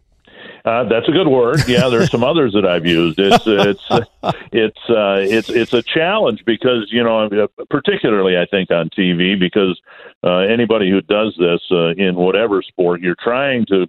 Uh, 0.65 0.85
that's 0.85 1.09
a 1.09 1.13
good 1.13 1.27
word. 1.27 1.61
Yeah, 1.67 1.89
there's 1.89 2.11
some 2.11 2.23
others 2.23 2.53
that 2.53 2.65
I've 2.65 2.87
used. 2.87 3.19
It's 3.19 3.45
it's 3.47 3.85
it's 4.53 4.91
uh, 4.91 5.19
it's 5.21 5.49
it's 5.49 5.73
a 5.73 5.83
challenge 5.83 6.45
because 6.45 6.89
you 6.91 7.03
know, 7.03 7.49
particularly 7.69 8.39
I 8.39 8.47
think 8.47 8.71
on 8.71 8.89
TV 8.91 9.39
because 9.39 9.81
uh, 10.23 10.39
anybody 10.39 10.91
who 10.91 11.01
does 11.01 11.35
this 11.39 11.61
uh, 11.71 11.95
in 11.95 12.15
whatever 12.15 12.63
sport, 12.63 13.01
you're 13.01 13.17
trying 13.19 13.67
to 13.67 13.89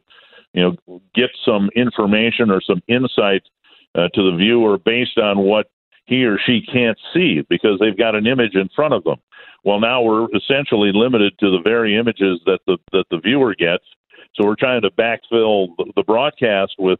you 0.53 0.77
know 0.87 1.01
get 1.13 1.29
some 1.45 1.69
information 1.75 2.49
or 2.49 2.61
some 2.61 2.81
insight 2.87 3.43
uh, 3.95 4.07
to 4.13 4.31
the 4.31 4.37
viewer 4.37 4.77
based 4.77 5.17
on 5.17 5.39
what 5.39 5.69
he 6.05 6.25
or 6.25 6.37
she 6.43 6.61
can't 6.61 6.97
see 7.13 7.41
because 7.49 7.79
they've 7.79 7.97
got 7.97 8.15
an 8.15 8.27
image 8.27 8.55
in 8.55 8.69
front 8.75 8.93
of 8.93 9.03
them. 9.03 9.17
Well, 9.63 9.79
now 9.79 10.01
we're 10.01 10.27
essentially 10.35 10.91
limited 10.93 11.37
to 11.39 11.49
the 11.49 11.61
very 11.63 11.95
images 11.97 12.41
that 12.45 12.59
the 12.67 12.77
that 12.91 13.05
the 13.11 13.19
viewer 13.19 13.55
gets. 13.55 13.85
So 14.35 14.45
we're 14.45 14.55
trying 14.55 14.81
to 14.81 14.89
backfill 14.89 15.75
the, 15.95 16.03
broadcast 16.03 16.75
with 16.79 16.99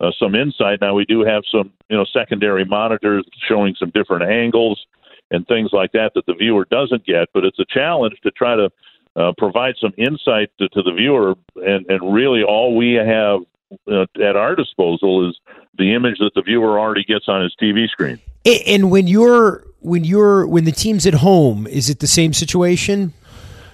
uh, 0.00 0.10
some 0.18 0.34
insight. 0.34 0.80
Now 0.80 0.94
we 0.94 1.04
do 1.04 1.20
have 1.24 1.44
some 1.50 1.72
you 1.88 1.96
know 1.96 2.04
secondary 2.12 2.64
monitors 2.64 3.24
showing 3.48 3.74
some 3.78 3.90
different 3.90 4.30
angles 4.30 4.84
and 5.30 5.46
things 5.46 5.70
like 5.72 5.92
that 5.92 6.12
that 6.14 6.26
the 6.26 6.34
viewer 6.34 6.66
doesn't 6.70 7.06
get. 7.06 7.28
But 7.32 7.44
it's 7.44 7.58
a 7.58 7.64
challenge 7.68 8.16
to 8.22 8.30
try 8.32 8.56
to 8.56 8.70
uh, 9.14 9.32
provide 9.38 9.74
some 9.80 9.92
insight 9.96 10.50
to, 10.58 10.68
to 10.70 10.82
the 10.82 10.92
viewer, 10.92 11.34
and, 11.56 11.86
and 11.86 12.14
really 12.14 12.42
all 12.42 12.76
we 12.76 12.94
have 12.94 13.40
uh, 13.90 14.06
at 14.22 14.36
our 14.36 14.56
disposal 14.56 15.28
is 15.28 15.38
the 15.78 15.94
image 15.94 16.18
that 16.18 16.32
the 16.34 16.42
viewer 16.42 16.78
already 16.78 17.04
gets 17.04 17.28
on 17.28 17.42
his 17.42 17.54
TV 17.60 17.88
screen. 17.88 18.18
And 18.66 18.90
when 18.90 19.06
you're 19.06 19.64
when 19.80 20.04
you're 20.04 20.46
when 20.46 20.64
the 20.64 20.72
team's 20.72 21.06
at 21.06 21.14
home, 21.14 21.66
is 21.66 21.88
it 21.90 22.00
the 22.00 22.06
same 22.06 22.32
situation? 22.32 23.12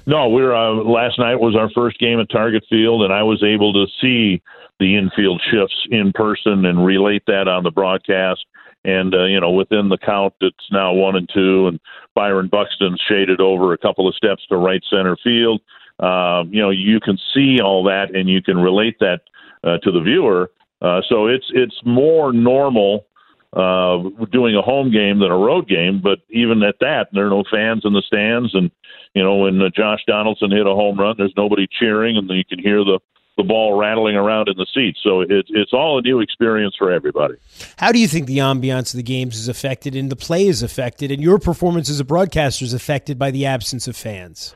No, 0.08 0.26
we're 0.30 0.56
uh, 0.56 0.72
last 0.84 1.18
night 1.18 1.38
was 1.38 1.54
our 1.54 1.68
first 1.74 1.98
game 1.98 2.18
at 2.18 2.30
Target 2.30 2.64
Field, 2.70 3.02
and 3.02 3.12
I 3.12 3.22
was 3.22 3.44
able 3.44 3.74
to 3.74 3.84
see 4.00 4.40
the 4.80 4.96
infield 4.96 5.42
shifts 5.50 5.76
in 5.90 6.12
person 6.14 6.64
and 6.64 6.82
relate 6.82 7.24
that 7.26 7.46
on 7.46 7.62
the 7.62 7.70
broadcast. 7.70 8.46
And 8.86 9.14
uh, 9.14 9.24
you 9.24 9.38
know, 9.38 9.50
within 9.50 9.90
the 9.90 9.98
count, 9.98 10.32
it's 10.40 10.66
now 10.72 10.94
one 10.94 11.14
and 11.14 11.28
two, 11.28 11.66
and 11.66 11.78
Byron 12.14 12.48
Buxton's 12.48 13.02
shaded 13.06 13.42
over 13.42 13.74
a 13.74 13.78
couple 13.78 14.08
of 14.08 14.14
steps 14.14 14.46
to 14.48 14.56
right 14.56 14.82
center 14.88 15.14
field. 15.22 15.60
Um, 16.00 16.48
you 16.54 16.62
know, 16.62 16.70
you 16.70 17.00
can 17.00 17.18
see 17.34 17.58
all 17.62 17.84
that, 17.84 18.16
and 18.16 18.30
you 18.30 18.42
can 18.42 18.56
relate 18.56 18.96
that 19.00 19.20
uh, 19.62 19.76
to 19.82 19.92
the 19.92 20.00
viewer. 20.00 20.50
Uh, 20.80 21.02
so 21.06 21.26
it's 21.26 21.50
it's 21.52 21.76
more 21.84 22.32
normal 22.32 23.04
uh, 23.52 23.98
doing 24.30 24.56
a 24.56 24.62
home 24.62 24.90
game 24.92 25.20
than 25.20 25.30
a 25.30 25.36
road 25.36 25.68
game. 25.68 26.00
But 26.02 26.18
even 26.30 26.62
at 26.62 26.76
that, 26.80 27.08
there 27.12 27.26
are 27.26 27.30
no 27.30 27.44
fans 27.50 27.82
in 27.84 27.92
the 27.92 28.02
stands, 28.06 28.54
and 28.54 28.70
you 29.14 29.22
know 29.22 29.36
when 29.36 29.60
uh, 29.60 29.70
Josh 29.74 30.00
Donaldson 30.06 30.50
hit 30.50 30.66
a 30.66 30.74
home 30.74 30.98
run, 30.98 31.14
there's 31.18 31.34
nobody 31.36 31.66
cheering, 31.78 32.16
and 32.16 32.28
you 32.30 32.44
can 32.44 32.58
hear 32.58 32.84
the 32.84 33.00
the 33.38 33.44
ball 33.44 33.78
rattling 33.78 34.16
around 34.16 34.48
in 34.48 34.56
the 34.56 34.66
seats. 34.74 34.98
So 35.02 35.20
it's 35.20 35.48
it's 35.50 35.72
all 35.72 35.98
a 35.98 36.02
new 36.02 36.20
experience 36.20 36.74
for 36.76 36.92
everybody. 36.92 37.34
How 37.78 37.92
do 37.92 38.00
you 38.00 38.08
think 38.08 38.26
the 38.26 38.38
ambiance 38.38 38.92
of 38.92 38.98
the 38.98 39.02
games 39.02 39.38
is 39.38 39.48
affected, 39.48 39.94
and 39.94 40.10
the 40.10 40.16
play 40.16 40.46
is 40.46 40.62
affected, 40.62 41.10
and 41.10 41.22
your 41.22 41.38
performance 41.38 41.88
as 41.88 42.00
a 42.00 42.04
broadcaster 42.04 42.64
is 42.64 42.74
affected 42.74 43.18
by 43.18 43.30
the 43.30 43.46
absence 43.46 43.88
of 43.88 43.96
fans? 43.96 44.54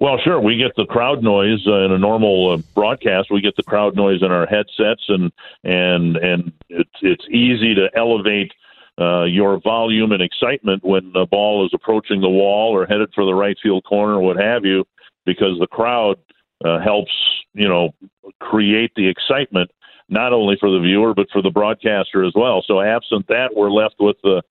Well, 0.00 0.18
sure. 0.22 0.40
We 0.40 0.56
get 0.56 0.72
the 0.76 0.86
crowd 0.86 1.22
noise 1.22 1.66
uh, 1.66 1.84
in 1.84 1.92
a 1.92 1.98
normal 1.98 2.52
uh, 2.52 2.56
broadcast. 2.74 3.30
We 3.30 3.40
get 3.40 3.56
the 3.56 3.62
crowd 3.62 3.94
noise 3.94 4.22
in 4.22 4.30
our 4.30 4.46
headsets, 4.46 5.04
and 5.08 5.32
and 5.62 6.16
and 6.16 6.52
it's 6.68 6.98
it's 7.02 7.24
easy 7.28 7.74
to 7.74 7.88
elevate 7.94 8.52
uh, 9.00 9.24
your 9.24 9.60
volume 9.60 10.12
and 10.12 10.22
excitement 10.22 10.84
when 10.84 11.12
the 11.12 11.26
ball 11.26 11.64
is 11.64 11.72
approaching 11.74 12.20
the 12.20 12.28
wall 12.28 12.72
or 12.74 12.86
headed 12.86 13.10
for 13.14 13.24
the 13.24 13.34
right 13.34 13.56
field 13.62 13.84
corner, 13.84 14.14
or 14.14 14.20
what 14.20 14.36
have 14.36 14.64
you, 14.64 14.84
because 15.26 15.58
the 15.58 15.66
crowd 15.66 16.16
uh, 16.64 16.80
helps 16.80 17.12
you 17.52 17.68
know 17.68 17.94
create 18.40 18.92
the 18.96 19.08
excitement 19.08 19.70
not 20.08 20.32
only 20.32 20.56
for 20.60 20.70
the 20.70 20.80
viewer 20.80 21.14
but 21.14 21.26
for 21.32 21.40
the 21.40 21.50
broadcaster 21.50 22.24
as 22.24 22.32
well. 22.34 22.62
So 22.66 22.80
absent 22.80 23.26
that, 23.28 23.50
we're 23.54 23.70
left 23.70 23.96
with 23.98 24.16
the 24.22 24.42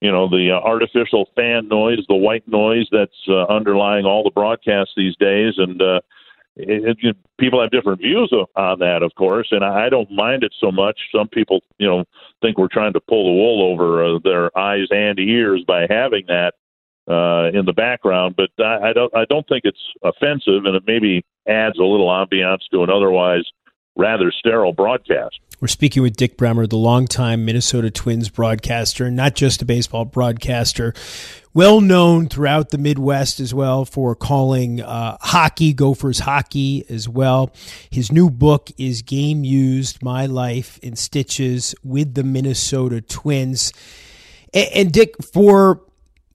you 0.00 0.10
know 0.10 0.28
the 0.28 0.50
uh, 0.52 0.60
artificial 0.60 1.28
fan 1.34 1.68
noise, 1.68 2.04
the 2.08 2.14
white 2.14 2.46
noise 2.46 2.86
that's 2.92 3.26
uh, 3.28 3.44
underlying 3.44 4.04
all 4.04 4.22
the 4.22 4.30
broadcasts 4.30 4.94
these 4.96 5.16
days, 5.16 5.54
and 5.56 5.80
uh, 5.82 6.00
it, 6.56 6.98
it, 7.02 7.16
people 7.38 7.60
have 7.60 7.70
different 7.70 8.00
views 8.00 8.32
of, 8.32 8.46
on 8.56 8.80
that, 8.80 9.02
of 9.02 9.14
course, 9.14 9.48
and 9.50 9.64
I, 9.64 9.86
I 9.86 9.88
don't 9.88 10.10
mind 10.10 10.42
it 10.42 10.54
so 10.60 10.72
much. 10.72 10.98
Some 11.14 11.28
people, 11.28 11.62
you 11.78 11.86
know, 11.86 12.04
think 12.42 12.58
we're 12.58 12.68
trying 12.68 12.92
to 12.94 13.00
pull 13.00 13.26
the 13.26 13.32
wool 13.32 13.72
over 13.72 14.04
uh, 14.04 14.18
their 14.24 14.56
eyes 14.58 14.88
and 14.90 15.18
ears 15.18 15.62
by 15.66 15.86
having 15.88 16.24
that 16.26 16.54
uh, 17.08 17.50
in 17.56 17.64
the 17.64 17.72
background, 17.72 18.36
but 18.36 18.50
I, 18.62 18.90
I 18.90 18.92
don't. 18.92 19.14
I 19.16 19.24
don't 19.24 19.48
think 19.48 19.62
it's 19.64 19.82
offensive, 20.02 20.64
and 20.64 20.76
it 20.76 20.82
maybe 20.86 21.24
adds 21.48 21.78
a 21.78 21.82
little 21.84 22.08
ambiance 22.08 22.60
to 22.70 22.82
an 22.82 22.90
otherwise 22.90 23.44
rather 23.98 24.32
sterile 24.32 24.72
broadcast. 24.72 25.40
We're 25.60 25.66
speaking 25.66 26.04
with 26.04 26.16
Dick 26.16 26.36
Bremer, 26.36 26.68
the 26.68 26.76
longtime 26.76 27.44
Minnesota 27.44 27.90
Twins 27.90 28.28
broadcaster, 28.28 29.10
not 29.10 29.34
just 29.34 29.60
a 29.60 29.64
baseball 29.64 30.04
broadcaster, 30.04 30.94
well 31.52 31.80
known 31.80 32.28
throughout 32.28 32.70
the 32.70 32.78
Midwest 32.78 33.40
as 33.40 33.52
well 33.52 33.84
for 33.84 34.14
calling 34.14 34.80
uh, 34.80 35.18
hockey, 35.20 35.72
Gophers 35.72 36.20
hockey 36.20 36.84
as 36.88 37.08
well. 37.08 37.52
His 37.90 38.12
new 38.12 38.30
book 38.30 38.70
is 38.78 39.02
Game 39.02 39.42
Used 39.42 40.00
My 40.00 40.26
Life 40.26 40.78
in 40.78 40.94
Stitches 40.94 41.74
with 41.82 42.14
the 42.14 42.22
Minnesota 42.22 43.00
Twins. 43.00 43.72
And, 44.54 44.68
and 44.74 44.92
Dick, 44.92 45.16
for 45.32 45.82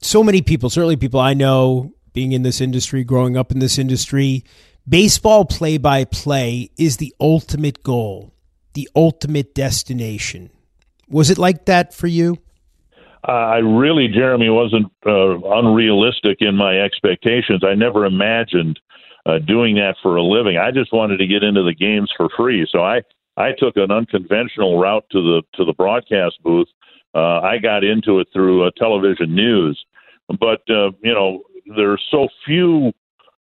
so 0.02 0.22
many 0.22 0.42
people, 0.42 0.70
certainly 0.70 0.98
people 0.98 1.22
I 1.22 1.34
know 1.34 1.94
being 2.12 2.34
in 2.34 2.44
this 2.44 2.60
industry, 2.60 3.06
growing 3.06 3.38
up 3.38 3.54
in 3.54 3.60
this 3.60 3.80
industry, 3.80 4.44
baseball 4.88 5.46
play 5.46 5.78
by 5.78 6.06
play 6.06 6.70
is 6.78 6.98
the 6.98 7.14
ultimate 7.20 7.84
goal 7.84 8.34
the 8.74 8.90
ultimate 8.96 9.54
destination. 9.54 10.50
Was 11.10 11.30
it 11.30 11.38
like 11.38 11.66
that 11.66 11.94
for 11.94 12.08
you? 12.08 12.38
Uh, 13.26 13.32
I 13.32 13.58
really, 13.58 14.08
Jeremy, 14.10 14.50
wasn't 14.50 14.92
uh, 15.06 15.40
unrealistic 15.58 16.38
in 16.42 16.56
my 16.56 16.80
expectations. 16.80 17.64
I 17.64 17.74
never 17.76 18.06
imagined 18.06 18.80
uh, 19.26 19.40
doing 19.40 19.76
that 19.76 19.96
for 20.02 20.18
a 20.18 20.24
living. 20.24 20.58
I 20.58 20.72
just 20.72 20.92
wanted 20.92 21.18
to 21.18 21.28
get 21.28 21.44
into 21.44 21.64
the 21.64 21.74
games 21.74 22.12
for 22.18 22.28
free. 22.36 22.68
So 22.70 22.84
I, 22.84 23.02
I 23.38 23.52
took 23.58 23.78
an 23.78 23.92
unconventional 23.92 24.78
route 24.78 25.06
to 25.12 25.22
the 25.22 25.42
to 25.58 25.64
the 25.64 25.74
broadcast 25.74 26.36
booth. 26.44 26.68
Uh, 27.16 27.40
I 27.40 27.60
got 27.60 27.84
into 27.84 28.20
it 28.20 28.28
through 28.34 28.68
uh, 28.68 28.72
television 28.78 29.34
news, 29.34 29.82
but 30.28 30.62
uh, 30.70 30.92
you 31.02 31.14
know 31.14 31.44
there 31.78 31.92
are 31.92 32.00
so 32.12 32.28
few 32.46 32.92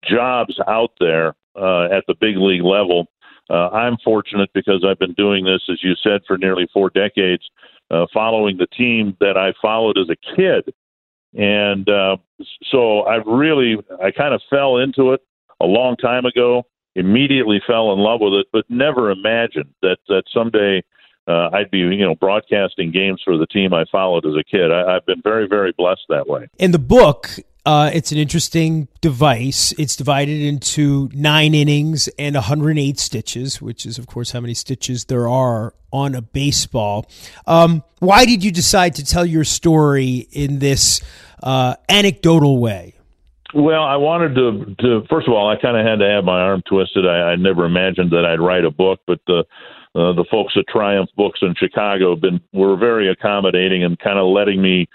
jobs 0.06 0.60
out 0.68 0.92
there 1.00 1.36
uh, 1.56 1.86
at 1.86 2.04
the 2.08 2.16
big 2.20 2.38
league 2.38 2.64
level 2.64 3.08
uh, 3.50 3.70
I'm 3.70 3.98
fortunate 4.04 4.50
because 4.54 4.84
I've 4.88 5.00
been 5.00 5.14
doing 5.14 5.46
this, 5.46 5.62
as 5.72 5.84
you 5.84 5.94
said, 5.96 6.22
for 6.28 6.38
nearly 6.38 6.68
four 6.74 6.90
decades, 6.90 7.44
uh, 7.92 8.06
following 8.14 8.58
the 8.58 8.68
team 8.68 9.16
that 9.20 9.38
I 9.38 9.54
followed 9.62 9.98
as 9.98 10.10
a 10.10 10.36
kid. 10.36 10.74
And 11.34 11.88
uh, 11.88 12.18
so 12.64 13.02
I 13.02 13.18
really, 13.18 13.78
I 14.04 14.12
kind 14.12 14.34
of 14.34 14.42
fell 14.50 14.78
into 14.78 15.12
it 15.14 15.22
a 15.60 15.66
long 15.66 15.96
time 15.98 16.26
ago, 16.26 16.64
immediately 16.96 17.62
fell 17.68 17.94
in 17.94 18.00
love 18.00 18.22
with 18.22 18.34
it, 18.34 18.48
but 18.52 18.66
never 18.70 19.12
imagined 19.12 19.74
that, 19.82 19.98
that 20.08 20.24
someday 20.34 20.82
uh, 21.28 21.50
I'd 21.54 21.70
be, 21.70 21.80
you 21.80 22.06
know, 22.06 22.16
broadcasting 22.16 22.92
games 22.92 23.22
for 23.24 23.38
the 23.38 23.48
team 23.48 23.74
I 23.74 23.86
followed 23.92 24.26
as 24.26 24.34
a 24.36 24.44
kid. 24.44 24.72
I, 24.72 24.96
I've 24.96 25.06
been 25.06 25.22
very, 25.24 25.48
very 25.48 25.74
blessed 25.78 26.06
that 26.10 26.28
way. 26.28 26.48
In 26.58 26.72
the 26.72 26.80
book, 26.80 27.30
uh, 27.66 27.90
it's 27.94 28.12
an 28.12 28.18
interesting 28.18 28.88
device. 29.02 29.74
It's 29.78 29.96
divided 29.96 30.42
into 30.42 31.10
nine 31.14 31.54
innings 31.56 32.08
and 32.20 32.36
108 32.36 33.00
stitches, 33.00 33.62
which 33.62 33.86
is, 33.86 33.98
of 33.98 34.06
course, 34.08 34.32
how 34.32 34.40
many 34.40 34.54
stitches 34.54 35.06
there 35.06 35.28
are 35.28 35.74
on 35.92 36.14
a 36.14 36.22
baseball. 36.22 37.08
Um, 37.48 37.84
why 38.00 38.26
did 38.26 38.44
you 38.44 38.52
decide 38.52 38.96
to 38.96 39.06
tell 39.06 39.26
your 39.26 39.44
story 39.44 40.28
in 40.32 40.60
this 40.60 41.02
uh, 41.42 41.76
anecdotal 41.90 42.60
way? 42.60 42.94
Well, 43.54 43.84
I 43.84 43.96
wanted 43.96 44.36
to. 44.36 44.76
to 44.82 45.08
first 45.10 45.28
of 45.28 45.34
all, 45.34 45.50
I 45.50 45.60
kind 45.60 45.78
of 45.78 45.86
had 45.86 46.00
to 46.00 46.10
have 46.10 46.24
my 46.24 46.42
arm 46.42 46.62
twisted. 46.68 47.08
I, 47.08 47.32
I 47.32 47.36
never 47.36 47.66
imagined 47.66 48.12
that 48.12 48.26
I'd 48.26 48.42
write 48.42 48.66
a 48.66 48.72
book, 48.72 49.00
but 49.08 49.20
the 49.28 49.46
uh, 49.96 50.12
the 50.12 50.26
folks 50.30 50.54
at 50.58 50.66
Triumph 50.68 51.10
Books 51.16 51.40
in 51.42 51.56
Chicago 51.58 52.18
been 52.18 52.42
were 52.52 52.76
very 52.76 53.10
accommodating 53.10 53.86
and 53.86 53.98
kind 53.98 54.20
of 54.20 54.28
letting 54.28 54.62
me 54.62 54.90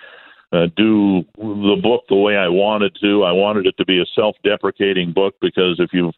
uh, 0.52 0.66
do 0.76 1.24
the 1.36 1.78
book 1.80 2.04
the 2.08 2.16
way 2.16 2.36
I 2.36 2.48
wanted 2.48 2.96
to. 3.00 3.22
I 3.22 3.32
wanted 3.32 3.66
it 3.66 3.76
to 3.78 3.84
be 3.84 4.00
a 4.00 4.06
self-deprecating 4.14 5.12
book 5.12 5.34
because 5.40 5.76
if 5.78 5.90
you've 5.92 6.14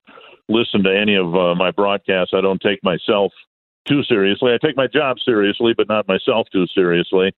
listened 0.48 0.84
to 0.84 0.96
any 0.96 1.16
of 1.16 1.34
uh, 1.34 1.54
my 1.54 1.70
broadcasts, 1.70 2.32
I 2.34 2.40
don't 2.40 2.60
take 2.60 2.82
myself 2.82 3.32
too 3.86 4.02
seriously. 4.04 4.52
I 4.52 4.64
take 4.64 4.76
my 4.76 4.86
job 4.86 5.18
seriously, 5.24 5.74
but 5.76 5.88
not 5.88 6.08
myself 6.08 6.46
too 6.52 6.66
seriously. 6.74 7.34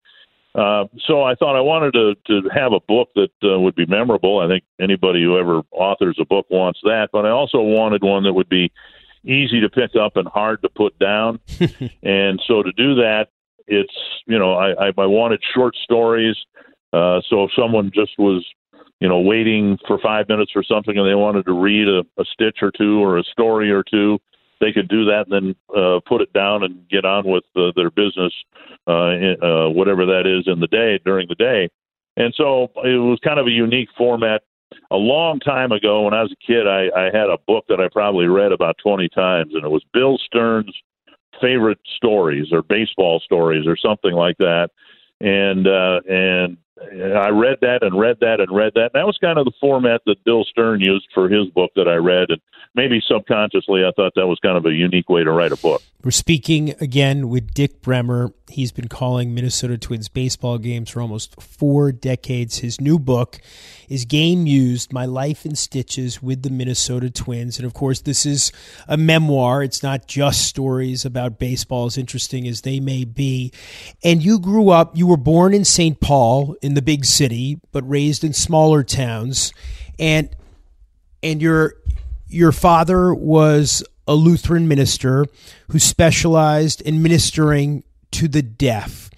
Uh, 0.55 0.85
so 1.05 1.23
I 1.23 1.35
thought 1.35 1.57
I 1.57 1.61
wanted 1.61 1.95
to 1.95 2.15
to 2.27 2.49
have 2.55 2.73
a 2.73 2.81
book 2.81 3.09
that 3.17 3.31
uh, 3.43 3.59
would 3.59 3.75
be 3.75 3.87
memorable. 3.87 4.39
I 4.39 4.47
think 4.47 4.63
anybody 4.81 5.21
who 5.23 5.37
ever 5.37 5.63
authors 5.73 6.17
a 6.21 6.25
book 6.25 6.47
wants 6.49 6.79
that, 6.85 7.09
but 7.13 7.27
I 7.27 7.31
also 7.31 7.61
wanted 7.61 8.05
one 8.05 8.23
that 8.23 8.35
would 8.35 8.49
be 8.49 8.71
easy 9.25 9.61
to 9.61 9.69
pick 9.69 9.97
up 10.01 10.17
and 10.17 10.29
hard 10.29 10.63
to 10.63 10.69
put 10.69 10.97
down. 11.01 11.41
and 12.05 12.41
so 12.47 12.63
to 12.63 12.71
do 12.73 12.95
that, 12.97 13.31
it's 13.67 13.95
you 14.27 14.39
know 14.39 14.53
I, 14.53 14.87
I, 14.87 14.93
I 14.97 15.07
wanted 15.07 15.43
short 15.55 15.75
stories 15.83 16.37
uh, 16.95 17.21
so 17.29 17.45
if 17.45 17.51
someone 17.59 17.91
just 17.93 18.13
was, 18.19 18.47
you 19.01 19.09
know, 19.09 19.21
waiting 19.21 19.77
for 19.87 19.99
five 19.99 20.29
minutes 20.29 20.53
for 20.53 20.63
something 20.63 20.97
and 20.97 21.09
they 21.09 21.15
wanted 21.15 21.45
to 21.47 21.53
read 21.53 21.89
a, 21.89 22.01
a 22.21 22.25
stitch 22.33 22.59
or 22.63 22.71
two 22.71 23.03
or 23.03 23.19
a 23.19 23.25
story 23.25 23.71
or 23.71 23.83
two, 23.83 24.19
they 24.61 24.71
could 24.73 24.89
do 24.89 25.05
that 25.05 25.27
and 25.29 25.33
then 25.33 25.77
uh, 25.77 25.99
put 26.07 26.21
it 26.21 26.33
down 26.33 26.63
and 26.63 26.89
get 26.89 27.05
on 27.05 27.27
with 27.27 27.43
uh, 27.57 27.73
their 27.75 27.91
business, 27.91 28.33
uh, 28.89 29.11
in, 29.11 29.37
uh, 29.43 29.69
whatever 29.69 30.07
that 30.07 30.27
is 30.27 30.47
in 30.47 30.61
the 30.61 30.69
day 30.69 31.01
during 31.05 31.27
the 31.29 31.35
day. 31.35 31.69
And 32.17 32.33
so 32.37 32.71
it 32.85 32.99
was 33.01 33.19
kind 33.25 33.41
of 33.41 33.47
a 33.47 33.51
unique 33.51 33.89
format. 33.99 34.43
A 34.91 34.97
long 34.97 35.41
time 35.41 35.73
ago, 35.73 36.03
when 36.03 36.15
I 36.15 36.23
was 36.23 36.33
a 36.33 36.47
kid, 36.47 36.67
I, 36.69 36.89
I 36.97 37.05
had 37.07 37.29
a 37.29 37.39
book 37.47 37.65
that 37.69 37.81
I 37.81 37.89
probably 37.93 38.27
read 38.27 38.53
about 38.53 38.77
20 38.83 39.09
times, 39.09 39.55
and 39.55 39.65
it 39.65 39.69
was 39.69 39.83
Bill 39.93 40.19
Stern's 40.25 40.75
favorite 41.41 41.81
stories 41.97 42.49
or 42.53 42.63
baseball 42.63 43.21
stories 43.21 43.67
or 43.67 43.77
something 43.77 44.13
like 44.13 44.37
that. 44.39 44.71
And 45.21 45.67
uh, 45.67 46.01
and 46.09 46.57
I 46.81 47.29
read 47.29 47.59
that 47.61 47.83
and 47.83 47.99
read 47.99 48.19
that 48.21 48.41
and 48.41 48.55
read 48.55 48.73
that. 48.75 48.91
That 48.95 49.07
was 49.07 49.17
kind 49.21 49.39
of 49.39 49.45
the 49.45 49.53
format 49.61 50.03
that 50.07 50.25
Bill 50.25 50.45
Stern 50.45 50.81
used 50.81 51.07
for 51.15 51.29
his 51.29 51.47
book 51.49 51.71
that 51.77 51.87
I 51.87 51.95
read. 51.95 52.31
And 52.31 52.41
maybe 52.75 53.01
subconsciously, 53.07 53.85
I 53.85 53.93
thought 53.95 54.13
that 54.17 54.27
was 54.27 54.39
kind 54.41 54.57
of 54.57 54.67
a 54.67 54.73
unique 54.73 55.09
way 55.09 55.23
to 55.23 55.31
write 55.31 55.53
a 55.53 55.57
book. 55.57 55.83
We're 56.03 56.11
speaking 56.11 56.75
again 56.83 57.31
with 57.31 57.55
Dick 57.55 57.81
Bremer. 57.81 58.35
He's 58.49 58.73
been 58.73 58.89
calling 58.89 59.35
Minnesota 59.35 59.79
Twins 59.79 60.11
baseball 60.11 60.59
games 60.59 60.91
for 60.91 61.01
almost 61.01 61.41
four 61.41 61.93
decades. 61.93 62.59
His 62.59 62.79
new 62.79 62.99
book 62.99 63.41
is 63.89 64.05
Game 64.05 64.47
Used 64.47 64.93
My 64.93 65.07
Life 65.07 65.47
in 65.47 65.55
Stitches 65.55 66.23
with 66.23 66.43
the 66.43 66.51
Minnesota 66.51 67.09
Twins. 67.09 67.59
And 67.59 67.65
of 67.65 67.73
course, 67.73 68.03
this 68.03 68.27
is 68.27 68.53
a 68.87 68.99
memoir. 68.99 69.63
It's 69.63 69.83
not 69.83 70.07
just 70.07 70.47
stories 70.47 71.07
about 71.07 71.39
baseball, 71.39 71.87
as 71.87 71.97
interesting 71.97 72.47
as 72.47 72.61
they 72.61 72.81
may 72.81 73.05
be. 73.05 73.51
And 74.03 74.23
you 74.23 74.39
grew 74.39 74.69
up, 74.69 74.97
you 74.97 75.07
were 75.07 75.17
born 75.17 75.55
in 75.55 75.65
St. 75.65 76.01
Paul 76.01 76.55
in 76.65 76.73
the 76.73 76.83
big 76.83 77.05
city, 77.05 77.61
but 77.73 77.89
raised 77.89 78.25
in 78.25 78.33
smaller 78.33 78.83
towns. 78.83 79.53
And 79.99 80.35
and 81.23 81.43
your 81.43 81.75
your 82.27 82.53
father 82.53 83.15
was 83.15 83.85
a 84.09 84.15
Lutheran 84.15 84.67
minister 84.67 85.27
who 85.69 85.79
specialized 85.79 86.81
in 86.81 87.03
ministering 87.03 87.85
to 88.13 88.29
the 88.29 88.43
deaf. 88.43 89.11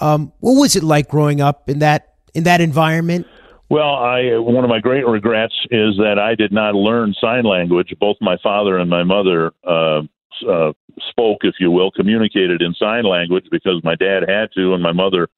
Um, 0.00 0.32
what 0.40 0.52
was 0.52 0.76
it 0.76 0.82
like 0.82 1.08
growing 1.08 1.40
up 1.40 1.70
in 1.70 1.78
that 1.78 2.14
in 2.34 2.44
that 2.44 2.60
environment? 2.60 3.26
Well, 3.70 3.94
I 3.94 4.36
one 4.38 4.62
of 4.62 4.68
my 4.68 4.80
great 4.80 5.06
regrets 5.06 5.54
is 5.70 5.96
that 5.96 6.18
I 6.18 6.34
did 6.34 6.52
not 6.52 6.74
learn 6.74 7.14
sign 7.18 7.44
language. 7.44 7.94
Both 7.98 8.18
my 8.20 8.36
father 8.42 8.76
and 8.76 8.90
my 8.90 9.02
mother 9.02 9.52
uh, 9.66 10.02
uh, 10.46 10.72
spoke, 11.08 11.38
if 11.42 11.54
you 11.58 11.70
will, 11.70 11.90
communicated 11.90 12.60
in 12.60 12.74
sign 12.74 13.04
language 13.04 13.46
because 13.50 13.80
my 13.82 13.94
dad 13.94 14.24
had 14.28 14.50
to, 14.56 14.74
and 14.74 14.82
my 14.82 14.92
mother 14.92 15.28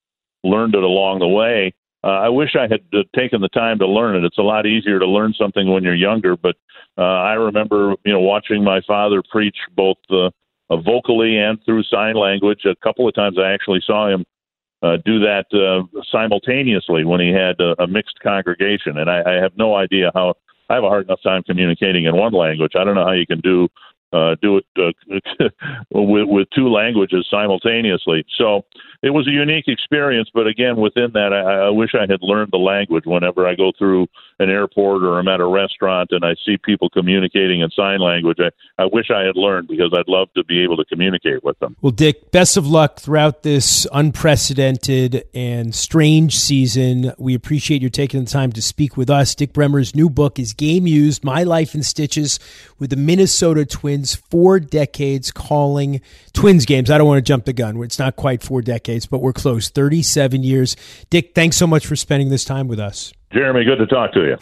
learned 0.44 0.74
it 0.74 0.82
along 0.82 1.18
the 1.18 1.28
way. 1.28 1.74
Uh, 2.04 2.20
I 2.20 2.28
wish 2.28 2.54
I 2.54 2.68
had 2.68 2.82
uh, 2.92 3.02
taken 3.16 3.40
the 3.40 3.48
time 3.48 3.78
to 3.78 3.86
learn 3.86 4.14
it. 4.14 4.24
It's 4.24 4.38
a 4.38 4.42
lot 4.42 4.66
easier 4.66 4.98
to 4.98 5.06
learn 5.06 5.32
something 5.32 5.72
when 5.72 5.82
you're 5.82 5.94
younger, 5.94 6.36
but 6.36 6.54
uh, 6.98 7.02
I 7.02 7.32
remember, 7.32 7.94
you 8.04 8.12
know, 8.12 8.20
watching 8.20 8.62
my 8.62 8.82
father 8.86 9.22
preach 9.32 9.56
both 9.74 9.96
uh, 10.10 10.30
uh, 10.70 10.76
vocally 10.76 11.38
and 11.38 11.58
through 11.64 11.82
sign 11.84 12.14
language. 12.14 12.66
A 12.66 12.76
couple 12.76 13.08
of 13.08 13.14
times 13.14 13.38
I 13.38 13.52
actually 13.52 13.82
saw 13.86 14.08
him 14.08 14.24
uh, 14.82 14.98
do 15.04 15.18
that 15.20 15.46
uh, 15.52 15.82
simultaneously 16.12 17.04
when 17.04 17.20
he 17.20 17.30
had 17.30 17.58
a, 17.58 17.82
a 17.82 17.86
mixed 17.86 18.20
congregation. 18.20 18.98
And 18.98 19.10
I, 19.10 19.22
I 19.26 19.42
have 19.42 19.52
no 19.56 19.74
idea 19.74 20.10
how. 20.14 20.34
I 20.70 20.76
have 20.76 20.84
a 20.84 20.88
hard 20.88 21.04
enough 21.04 21.20
time 21.22 21.42
communicating 21.42 22.06
in 22.06 22.16
one 22.16 22.32
language. 22.32 22.72
I 22.74 22.84
don't 22.84 22.94
know 22.94 23.04
how 23.04 23.12
you 23.12 23.26
can 23.26 23.40
do 23.40 23.68
uh, 24.14 24.36
do 24.40 24.58
it 24.58 24.66
uh, 24.78 24.92
with, 25.90 26.28
with 26.28 26.48
two 26.54 26.68
languages 26.68 27.26
simultaneously. 27.28 28.24
So 28.38 28.64
it 29.02 29.10
was 29.10 29.26
a 29.28 29.30
unique 29.30 29.66
experience. 29.66 30.30
But 30.32 30.46
again, 30.46 30.76
within 30.76 31.10
that, 31.12 31.32
I, 31.32 31.66
I 31.66 31.70
wish 31.70 31.90
I 31.94 32.10
had 32.10 32.22
learned 32.22 32.50
the 32.52 32.58
language. 32.58 33.04
Whenever 33.06 33.46
I 33.46 33.54
go 33.54 33.72
through 33.76 34.06
an 34.38 34.50
airport 34.50 35.02
or 35.02 35.18
I'm 35.18 35.28
at 35.28 35.40
a 35.40 35.46
restaurant 35.46 36.10
and 36.12 36.24
I 36.24 36.34
see 36.46 36.56
people 36.56 36.88
communicating 36.88 37.60
in 37.60 37.70
sign 37.70 38.00
language, 38.00 38.38
I, 38.40 38.50
I 38.82 38.86
wish 38.86 39.10
I 39.10 39.22
had 39.22 39.36
learned 39.36 39.68
because 39.68 39.92
I'd 39.92 40.08
love 40.08 40.28
to 40.36 40.44
be 40.44 40.62
able 40.62 40.76
to 40.76 40.84
communicate 40.86 41.44
with 41.44 41.58
them. 41.58 41.76
Well, 41.82 41.92
Dick, 41.92 42.30
best 42.30 42.56
of 42.56 42.66
luck 42.66 42.98
throughout 42.98 43.42
this 43.42 43.86
unprecedented 43.92 45.24
and 45.34 45.74
strange 45.74 46.38
season. 46.38 47.12
We 47.18 47.34
appreciate 47.34 47.82
you 47.82 47.90
taking 47.90 48.24
the 48.24 48.30
time 48.30 48.52
to 48.52 48.62
speak 48.62 48.96
with 48.96 49.10
us. 49.10 49.34
Dick 49.34 49.52
Bremer's 49.52 49.94
new 49.94 50.08
book 50.08 50.38
is 50.38 50.54
Game 50.54 50.86
Used 50.86 51.24
My 51.24 51.42
Life 51.42 51.74
in 51.74 51.82
Stitches 51.82 52.38
with 52.78 52.90
the 52.90 52.96
Minnesota 52.96 53.66
Twins, 53.66 54.03
four 54.12 54.58
decades 54.58 55.30
calling 55.30 56.00
Twins 56.32 56.66
games. 56.66 56.90
I 56.90 56.98
don't 56.98 57.06
want 57.06 57.18
to 57.18 57.22
jump 57.22 57.44
the 57.44 57.52
gun. 57.52 57.80
It's 57.84 58.00
not 58.00 58.16
quite 58.16 58.42
four 58.42 58.60
decades, 58.60 59.06
but 59.06 59.22
we're 59.22 59.32
close 59.32 59.68
37 59.68 60.42
years. 60.42 60.74
Dick, 61.10 61.32
thanks 61.32 61.56
so 61.56 61.68
much 61.68 61.86
for 61.86 61.94
spending 61.94 62.28
this 62.28 62.44
time 62.44 62.66
with 62.66 62.80
us. 62.80 63.12
Jeremy, 63.32 63.64
good 63.64 63.78
to 63.78 63.86
talk 63.86 64.12
to 64.14 64.20
you. 64.24 64.36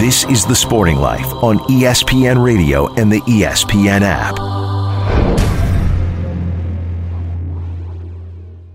This 0.00 0.24
is 0.24 0.44
The 0.46 0.54
Sporting 0.54 0.96
Life 0.96 1.26
on 1.42 1.58
ESPN 1.60 2.44
Radio 2.44 2.92
and 2.94 3.10
the 3.10 3.20
ESPN 3.20 4.02
app. 4.02 4.38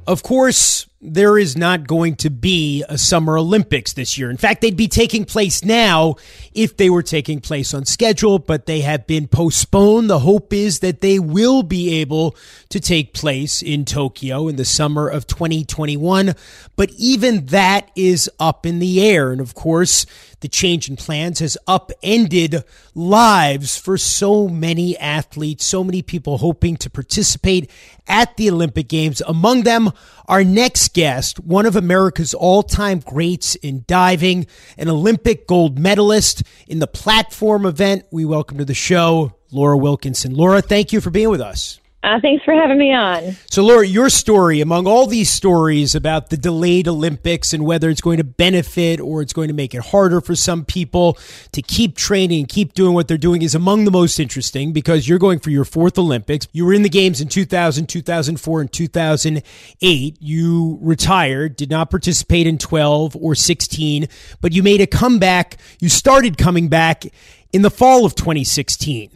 Of 0.05 0.21
course, 0.23 0.87
there 1.03 1.37
is 1.37 1.57
not 1.57 1.85
going 1.85 2.15
to 2.15 2.29
be 2.29 2.83
a 2.87 2.97
Summer 2.97 3.37
Olympics 3.37 3.93
this 3.93 4.17
year. 4.17 4.29
In 4.29 4.37
fact, 4.37 4.61
they'd 4.61 4.77
be 4.77 4.87
taking 4.87 5.25
place 5.25 5.63
now 5.63 6.15
if 6.53 6.77
they 6.77 6.89
were 6.89 7.03
taking 7.03 7.41
place 7.41 7.73
on 7.73 7.85
schedule, 7.85 8.39
but 8.39 8.65
they 8.65 8.81
have 8.81 9.05
been 9.05 9.27
postponed. 9.27 10.09
The 10.09 10.19
hope 10.19 10.53
is 10.53 10.79
that 10.79 11.01
they 11.01 11.19
will 11.19 11.61
be 11.61 11.99
able 11.99 12.37
to 12.69 12.79
take 12.79 13.13
place 13.13 13.61
in 13.61 13.83
Tokyo 13.83 14.47
in 14.47 14.55
the 14.55 14.65
summer 14.65 15.09
of 15.09 15.27
2021. 15.27 16.35
But 16.75 16.91
even 16.97 17.47
that 17.47 17.91
is 17.95 18.29
up 18.39 18.65
in 18.65 18.79
the 18.79 19.05
air. 19.05 19.31
And 19.31 19.41
of 19.41 19.53
course, 19.53 20.05
the 20.43 20.47
change 20.49 20.87
in 20.87 20.95
plans 20.95 21.39
has 21.39 21.57
upended 21.67 22.63
lives 22.93 23.77
for 23.77 23.97
so 23.97 24.47
many 24.47 24.95
athletes, 24.97 25.65
so 25.65 25.83
many 25.83 26.03
people 26.03 26.37
hoping 26.37 26.77
to 26.77 26.89
participate 26.89 27.71
at 28.05 28.37
the 28.37 28.51
Olympic 28.51 28.87
Games. 28.87 29.21
Among 29.25 29.63
them, 29.63 29.91
our 30.27 30.43
next 30.43 30.93
guest, 30.93 31.39
one 31.39 31.65
of 31.65 31.75
America's 31.75 32.33
all 32.33 32.61
time 32.61 32.99
greats 32.99 33.55
in 33.55 33.85
diving, 33.87 34.45
an 34.77 34.89
Olympic 34.89 35.47
gold 35.47 35.79
medalist 35.79 36.43
in 36.67 36.79
the 36.79 36.87
platform 36.87 37.65
event. 37.65 38.05
We 38.11 38.25
welcome 38.25 38.57
to 38.57 38.65
the 38.65 38.73
show 38.73 39.33
Laura 39.51 39.77
Wilkinson. 39.77 40.35
Laura, 40.35 40.61
thank 40.61 40.91
you 40.91 40.99
for 40.99 41.09
being 41.09 41.29
with 41.29 41.41
us. 41.41 41.79
Uh, 42.03 42.19
thanks 42.19 42.43
for 42.43 42.53
having 42.53 42.77
me 42.77 42.93
on. 42.93 43.37
So, 43.49 43.63
Laura, 43.63 43.87
your 43.87 44.09
story, 44.09 44.59
among 44.59 44.87
all 44.87 45.07
these 45.07 45.29
stories 45.29 45.95
about 45.95 46.29
the 46.29 46.35
delayed 46.35 46.85
Olympics 46.85 47.53
and 47.53 47.65
whether 47.65 47.89
it's 47.89 48.01
going 48.01 48.17
to 48.17 48.25
benefit 48.25 48.99
or 48.99 49.21
it's 49.21 49.31
going 49.31 49.47
to 49.47 49.53
make 49.53 49.73
it 49.73 49.79
harder 49.85 50.19
for 50.19 50.35
some 50.35 50.65
people 50.65 51.17
to 51.53 51.61
keep 51.61 51.95
training 51.95 52.39
and 52.39 52.49
keep 52.49 52.73
doing 52.73 52.93
what 52.93 53.07
they're 53.07 53.17
doing, 53.17 53.41
is 53.41 53.55
among 53.55 53.85
the 53.85 53.91
most 53.91 54.19
interesting 54.19 54.73
because 54.73 55.07
you're 55.07 55.17
going 55.17 55.39
for 55.39 55.49
your 55.49 55.63
fourth 55.63 55.97
Olympics. 55.97 56.45
You 56.51 56.65
were 56.65 56.73
in 56.73 56.81
the 56.81 56.89
Games 56.89 57.21
in 57.21 57.29
2000, 57.29 57.87
2004, 57.87 58.61
and 58.61 58.71
2008. 58.71 60.17
You 60.19 60.79
retired, 60.81 61.55
did 61.55 61.69
not 61.69 61.89
participate 61.89 62.47
in 62.47 62.57
12 62.57 63.15
or 63.15 63.33
16, 63.33 64.09
but 64.41 64.51
you 64.51 64.61
made 64.61 64.81
a 64.81 64.87
comeback. 64.87 65.55
You 65.79 65.87
started 65.87 66.37
coming 66.37 66.67
back 66.67 67.05
in 67.53 67.61
the 67.61 67.71
fall 67.71 68.03
of 68.03 68.15
2016. 68.15 69.11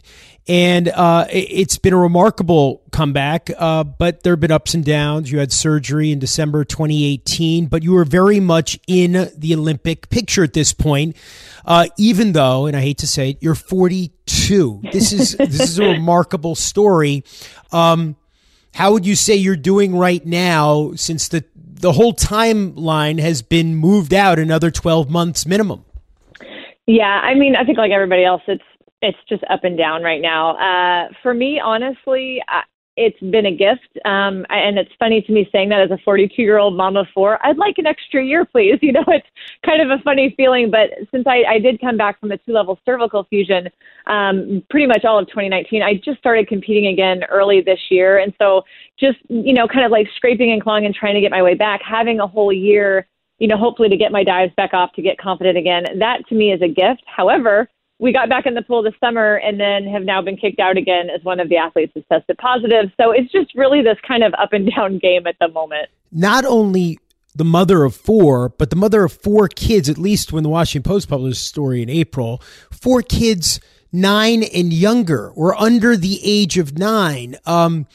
And 0.48 0.88
uh, 0.88 1.28
it's 1.30 1.78
been 1.78 1.94
a 1.94 1.98
remarkable 1.98 2.82
comeback, 2.92 3.50
uh, 3.58 3.84
but 3.84 4.24
there 4.24 4.34
have 4.34 4.40
been 4.40 4.52
ups 4.52 4.74
and 4.74 4.86
downs. 4.86 5.30
You 5.30 5.40
had 5.40 5.52
surgery 5.52 6.12
in 6.12 6.20
December 6.20 6.64
2018, 6.64 7.66
but 7.66 7.84
you 7.84 7.92
were 7.92 8.06
very 8.06 8.40
much 8.40 8.80
in 8.88 9.30
the 9.36 9.54
Olympic 9.54 10.10
picture 10.10 10.44
at 10.44 10.54
this 10.54 10.72
point, 10.72 11.18
uh, 11.66 11.88
even 11.98 12.32
though, 12.32 12.66
and 12.66 12.78
I 12.78 12.82
hate 12.82 13.00
to 13.00 13.08
say 13.08 13.32
it, 13.32 13.38
you're 13.42 13.56
42. 13.56 14.84
This 14.94 15.12
is 15.12 15.32
this 15.38 15.60
is 15.60 15.80
a 15.80 15.86
remarkable 15.86 16.56
story. 16.56 17.26
Um, 17.74 18.16
how 18.74 18.94
would 18.94 19.06
you 19.06 19.16
say 19.16 19.36
you're 19.36 19.58
doing 19.58 19.98
right 19.98 20.26
now, 20.26 20.94
since 20.96 21.28
the 21.28 21.44
the 21.56 21.92
whole 21.92 22.14
timeline 22.14 23.20
has 23.20 23.42
been 23.42 23.76
moved 23.76 24.14
out 24.14 24.40
another 24.40 24.72
12 24.72 25.10
months 25.10 25.46
minimum? 25.46 25.84
Yeah, 26.86 27.06
I 27.06 27.34
mean, 27.36 27.56
I 27.56 27.66
think 27.66 27.78
like 27.78 27.92
everybody 27.92 28.24
else, 28.24 28.42
it's 28.48 28.64
it's 29.02 29.18
just 29.30 29.44
up 29.50 29.64
and 29.64 29.78
down 29.78 30.04
right 30.04 30.22
now. 30.22 30.56
Uh, 30.58 31.10
for 31.22 31.34
me, 31.34 31.60
honestly, 31.60 32.42
I, 32.48 32.64
it's 32.98 33.20
been 33.20 33.46
a 33.46 33.56
gift. 33.56 33.88
Um, 34.06 34.46
and 34.50 34.78
it's 34.78 34.92
funny 34.98 35.22
to 35.22 35.32
me 35.32 35.48
saying 35.52 35.70
that 35.70 35.82
as 35.82 35.92
a 35.92 36.00
42 36.04 36.42
year 36.42 36.58
old 36.58 36.76
mom 36.76 36.98
of 36.98 37.06
four. 37.14 37.38
I'd 37.46 37.58
like 37.58 37.78
an 37.78 37.86
extra 37.86 38.24
year, 38.24 38.44
please. 38.44 38.80
You 38.88 38.94
know, 38.94 39.04
it's 39.08 39.28
kind 39.66 39.82
of 39.82 39.90
a 39.90 40.02
funny 40.02 40.34
feeling. 40.38 40.72
But 40.72 40.92
since 41.12 41.28
I, 41.28 41.44
I 41.44 41.60
did 41.60 41.82
come 41.82 41.98
back 41.98 42.22
from 42.22 42.32
a 42.32 42.38
two 42.38 42.54
level 42.54 42.80
cervical 42.86 43.26
fusion, 43.26 43.68
um, 44.06 44.64
pretty 44.70 44.88
much 44.88 45.04
all 45.04 45.20
of 45.20 45.28
2019, 45.28 45.84
I 45.84 45.96
just 45.96 46.20
started 46.20 46.48
competing 46.48 46.88
again 46.88 47.24
early 47.26 47.60
this 47.60 47.80
year. 47.90 48.18
And 48.20 48.34
so 48.40 48.64
just, 48.98 49.18
you 49.28 49.54
know, 49.54 49.68
kind 49.68 49.84
of 49.84 49.92
like 49.92 50.08
scraping 50.16 50.54
and 50.54 50.64
clawing 50.64 50.86
and 50.86 50.96
trying 50.96 51.16
to 51.16 51.22
get 51.22 51.32
my 51.32 51.44
way 51.44 51.54
back, 51.54 51.82
having 51.84 52.22
a 52.22 52.28
whole 52.28 52.54
year, 52.54 53.08
you 53.40 53.48
know, 53.48 53.58
hopefully 53.58 53.90
to 53.90 53.98
get 53.98 54.14
my 54.14 54.24
dives 54.24 54.54
back 54.56 54.74
off 54.74 54.94
to 54.94 55.02
get 55.02 55.18
confident 55.18 55.58
again. 55.58 55.84
That 56.00 56.26
to 56.30 56.36
me 56.36 56.54
is 56.54 56.62
a 56.62 56.70
gift. 56.70 57.04
However, 57.08 57.68
we 58.00 58.14
got 58.14 58.30
back 58.30 58.46
in 58.46 58.54
the 58.54 58.62
pool 58.62 58.84
this 58.84 58.94
summer 59.00 59.36
and 59.36 59.60
then 59.60 59.86
have 59.86 60.04
now 60.04 60.22
been 60.22 60.38
kicked 60.38 60.60
out 60.60 60.78
again 60.78 61.10
as 61.10 61.24
one 61.24 61.40
of 61.40 61.50
the 61.50 61.58
athletes 61.58 61.94
has 61.96 62.04
tested 62.12 62.38
positive. 62.38 62.92
So 62.98 63.12
it's 63.12 63.32
just 63.32 63.56
really 63.56 63.82
this 63.82 63.98
kind 64.08 64.24
of 64.24 64.34
up 64.36 64.54
and 64.54 64.70
down 64.72 64.98
game 65.02 65.26
at 65.26 65.36
the 65.40 65.48
moment. 65.48 65.90
Not 66.12 66.46
only 66.46 67.00
the 67.36 67.46
mother 67.46 67.84
of 67.84 67.96
four, 67.96 68.50
but 68.50 68.70
the 68.70 68.76
mother 68.76 69.04
of 69.04 69.14
four 69.14 69.48
kids, 69.48 69.90
at 69.90 69.98
least 69.98 70.32
when 70.32 70.44
the 70.44 70.50
Washington 70.50 70.90
Post 70.90 71.10
published 71.10 71.42
a 71.42 71.46
story 71.46 71.82
in 71.82 71.90
April, 71.90 72.42
four 72.72 73.02
kids 73.02 73.60
nine 73.92 74.44
and 74.44 74.74
younger 74.74 75.30
or 75.30 75.56
under 75.56 75.96
the 75.96 76.20
age 76.24 76.58
of 76.58 76.78
nine. 76.78 77.36
Um, 77.46 77.88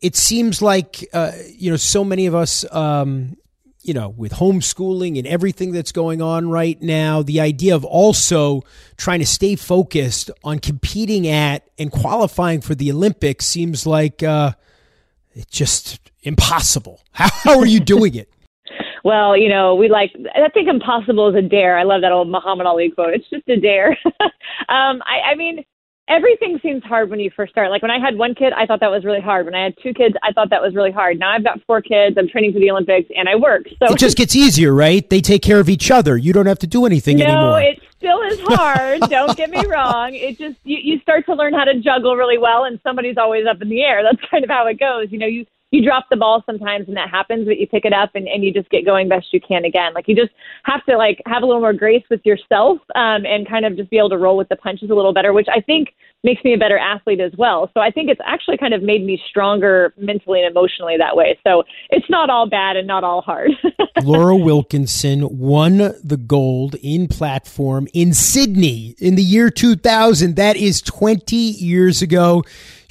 it 0.00 0.16
seems 0.16 0.60
like 0.60 1.08
uh, 1.12 1.32
you 1.56 1.70
know 1.70 1.76
so 1.76 2.04
many 2.04 2.26
of 2.26 2.34
us 2.34 2.64
um, 2.72 3.36
you 3.82 3.94
know, 3.94 4.08
with 4.08 4.32
homeschooling 4.32 5.18
and 5.18 5.26
everything 5.26 5.72
that's 5.72 5.92
going 5.92 6.22
on 6.22 6.48
right 6.48 6.80
now, 6.80 7.22
the 7.22 7.40
idea 7.40 7.74
of 7.74 7.84
also 7.84 8.62
trying 8.96 9.18
to 9.18 9.26
stay 9.26 9.56
focused 9.56 10.30
on 10.44 10.58
competing 10.58 11.26
at 11.26 11.68
and 11.78 11.90
qualifying 11.90 12.60
for 12.60 12.74
the 12.74 12.90
Olympics 12.92 13.44
seems 13.44 13.86
like 13.86 14.22
uh, 14.22 14.52
it's 15.32 15.50
just 15.50 16.10
impossible. 16.22 17.00
How, 17.12 17.28
how 17.30 17.58
are 17.58 17.66
you 17.66 17.80
doing 17.80 18.14
it? 18.14 18.32
well, 19.04 19.36
you 19.36 19.48
know, 19.48 19.74
we 19.74 19.88
like, 19.88 20.12
I 20.34 20.48
think 20.50 20.68
impossible 20.68 21.28
is 21.28 21.34
a 21.34 21.46
dare. 21.46 21.76
I 21.76 21.82
love 21.82 22.00
that 22.02 22.12
old 22.12 22.28
Muhammad 22.28 22.66
Ali 22.66 22.90
quote. 22.90 23.14
It's 23.14 23.28
just 23.28 23.48
a 23.48 23.60
dare. 23.60 23.98
um, 24.68 25.02
I, 25.04 25.32
I 25.32 25.34
mean, 25.34 25.64
everything 26.12 26.58
seems 26.62 26.84
hard 26.84 27.10
when 27.10 27.18
you 27.18 27.30
first 27.34 27.52
start. 27.52 27.70
Like 27.70 27.82
when 27.82 27.90
I 27.90 27.98
had 27.98 28.16
one 28.16 28.34
kid, 28.34 28.52
I 28.52 28.66
thought 28.66 28.80
that 28.80 28.90
was 28.90 29.04
really 29.04 29.20
hard. 29.20 29.46
When 29.46 29.54
I 29.54 29.64
had 29.64 29.74
two 29.82 29.94
kids, 29.94 30.14
I 30.22 30.32
thought 30.32 30.50
that 30.50 30.60
was 30.60 30.74
really 30.74 30.92
hard. 30.92 31.18
Now 31.18 31.32
I've 31.32 31.44
got 31.44 31.60
four 31.66 31.80
kids. 31.80 32.16
I'm 32.18 32.28
training 32.28 32.52
for 32.52 32.58
the 32.58 32.70
Olympics, 32.70 33.08
and 33.16 33.28
I 33.28 33.36
work. 33.36 33.64
So 33.78 33.94
it 33.94 33.98
just 33.98 34.16
gets 34.16 34.36
easier, 34.36 34.74
right? 34.74 35.08
They 35.08 35.20
take 35.20 35.42
care 35.42 35.60
of 35.60 35.68
each 35.68 35.90
other. 35.90 36.16
You 36.16 36.32
don't 36.32 36.46
have 36.46 36.58
to 36.60 36.66
do 36.66 36.84
anything 36.84 37.16
no, 37.16 37.24
anymore. 37.24 37.50
No, 37.50 37.56
it 37.56 37.82
still 37.96 38.20
is 38.22 38.40
hard. 38.42 39.00
don't 39.08 39.36
get 39.36 39.50
me 39.50 39.64
wrong. 39.66 40.14
It 40.14 40.38
just 40.38 40.58
you, 40.64 40.78
you 40.82 41.00
start 41.00 41.26
to 41.26 41.34
learn 41.34 41.54
how 41.54 41.64
to 41.64 41.80
juggle 41.80 42.16
really 42.16 42.38
well, 42.38 42.64
and 42.64 42.78
somebody's 42.82 43.16
always 43.16 43.46
up 43.46 43.62
in 43.62 43.68
the 43.68 43.82
air. 43.82 44.02
That's 44.02 44.22
kind 44.30 44.44
of 44.44 44.50
how 44.50 44.66
it 44.66 44.78
goes. 44.78 45.08
You 45.10 45.18
know, 45.18 45.26
you 45.26 45.46
you 45.72 45.82
drop 45.82 46.04
the 46.10 46.16
ball 46.16 46.42
sometimes 46.44 46.86
and 46.86 46.96
that 46.96 47.08
happens, 47.08 47.46
but 47.46 47.58
you 47.58 47.66
pick 47.66 47.84
it 47.86 47.94
up 47.94 48.10
and, 48.14 48.28
and 48.28 48.44
you 48.44 48.52
just 48.52 48.68
get 48.68 48.84
going 48.84 49.08
best 49.08 49.32
you 49.32 49.40
can 49.40 49.64
again. 49.64 49.94
Like 49.94 50.06
you 50.06 50.14
just 50.14 50.32
have 50.64 50.84
to 50.84 50.96
like 50.96 51.20
have 51.26 51.42
a 51.42 51.46
little 51.46 51.62
more 51.62 51.72
grace 51.72 52.04
with 52.10 52.20
yourself 52.24 52.78
um, 52.94 53.24
and 53.24 53.48
kind 53.48 53.64
of 53.64 53.76
just 53.76 53.90
be 53.90 53.96
able 53.96 54.10
to 54.10 54.18
roll 54.18 54.36
with 54.36 54.50
the 54.50 54.56
punches 54.56 54.90
a 54.90 54.94
little 54.94 55.14
better, 55.14 55.32
which 55.32 55.48
I 55.52 55.62
think 55.62 55.94
makes 56.24 56.44
me 56.44 56.52
a 56.54 56.58
better 56.58 56.78
athlete 56.78 57.20
as 57.20 57.32
well. 57.36 57.70
So 57.74 57.80
I 57.80 57.90
think 57.90 58.10
it's 58.10 58.20
actually 58.24 58.58
kind 58.58 58.74
of 58.74 58.82
made 58.82 59.04
me 59.04 59.20
stronger 59.28 59.92
mentally 59.96 60.42
and 60.42 60.50
emotionally 60.50 60.96
that 60.98 61.16
way. 61.16 61.38
So 61.44 61.64
it's 61.90 62.08
not 62.08 62.30
all 62.30 62.48
bad 62.48 62.76
and 62.76 62.86
not 62.86 63.02
all 63.02 63.22
hard. 63.22 63.50
Laura 64.02 64.36
Wilkinson 64.36 65.38
won 65.38 65.78
the 66.04 66.16
gold 66.18 66.76
in 66.82 67.08
platform 67.08 67.88
in 67.92 68.12
Sydney 68.14 68.94
in 68.98 69.16
the 69.16 69.22
year 69.22 69.50
2000. 69.50 70.36
That 70.36 70.56
is 70.56 70.80
20 70.82 71.34
years 71.34 72.02
ago. 72.02 72.44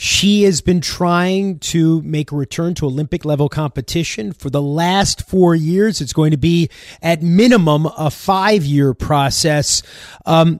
She 0.03 0.41
has 0.45 0.61
been 0.61 0.81
trying 0.81 1.59
to 1.59 2.01
make 2.01 2.31
a 2.31 2.35
return 2.35 2.73
to 2.73 2.87
Olympic 2.87 3.23
level 3.23 3.47
competition 3.49 4.33
for 4.33 4.49
the 4.49 4.59
last 4.59 5.29
four 5.29 5.53
years. 5.53 6.01
It's 6.01 6.11
going 6.11 6.31
to 6.31 6.37
be 6.37 6.71
at 7.03 7.21
minimum 7.21 7.85
a 7.85 8.09
five 8.09 8.65
year 8.65 8.95
process. 8.95 9.83
Um, 10.25 10.59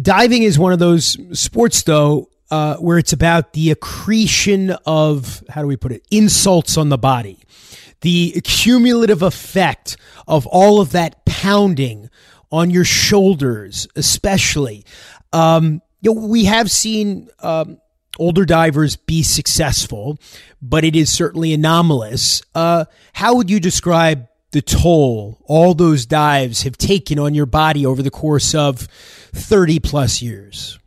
diving 0.00 0.44
is 0.44 0.60
one 0.60 0.72
of 0.72 0.78
those 0.78 1.18
sports, 1.36 1.82
though, 1.82 2.30
uh, 2.52 2.76
where 2.76 2.98
it's 2.98 3.12
about 3.12 3.52
the 3.52 3.72
accretion 3.72 4.70
of, 4.86 5.42
how 5.48 5.62
do 5.62 5.66
we 5.66 5.76
put 5.76 5.90
it, 5.90 6.06
insults 6.12 6.76
on 6.76 6.88
the 6.88 6.98
body, 6.98 7.40
the 8.02 8.40
cumulative 8.44 9.22
effect 9.22 9.96
of 10.28 10.46
all 10.46 10.80
of 10.80 10.92
that 10.92 11.24
pounding 11.24 12.08
on 12.52 12.70
your 12.70 12.84
shoulders, 12.84 13.88
especially. 13.96 14.84
Um, 15.32 15.82
you 16.00 16.14
know, 16.14 16.20
we 16.28 16.44
have 16.44 16.70
seen 16.70 17.28
um, 17.40 17.78
older 18.18 18.44
divers 18.44 18.96
be 18.96 19.22
successful, 19.22 20.18
but 20.60 20.84
it 20.84 20.94
is 20.94 21.10
certainly 21.10 21.52
anomalous. 21.52 22.42
Uh, 22.54 22.84
how 23.14 23.34
would 23.36 23.50
you 23.50 23.60
describe 23.60 24.28
the 24.52 24.62
toll 24.62 25.38
all 25.46 25.74
those 25.74 26.06
dives 26.06 26.62
have 26.62 26.76
taken 26.78 27.18
on 27.18 27.34
your 27.34 27.46
body 27.46 27.84
over 27.84 28.02
the 28.02 28.10
course 28.10 28.54
of 28.54 28.80
30 29.32 29.80
plus 29.80 30.22
years. 30.22 30.78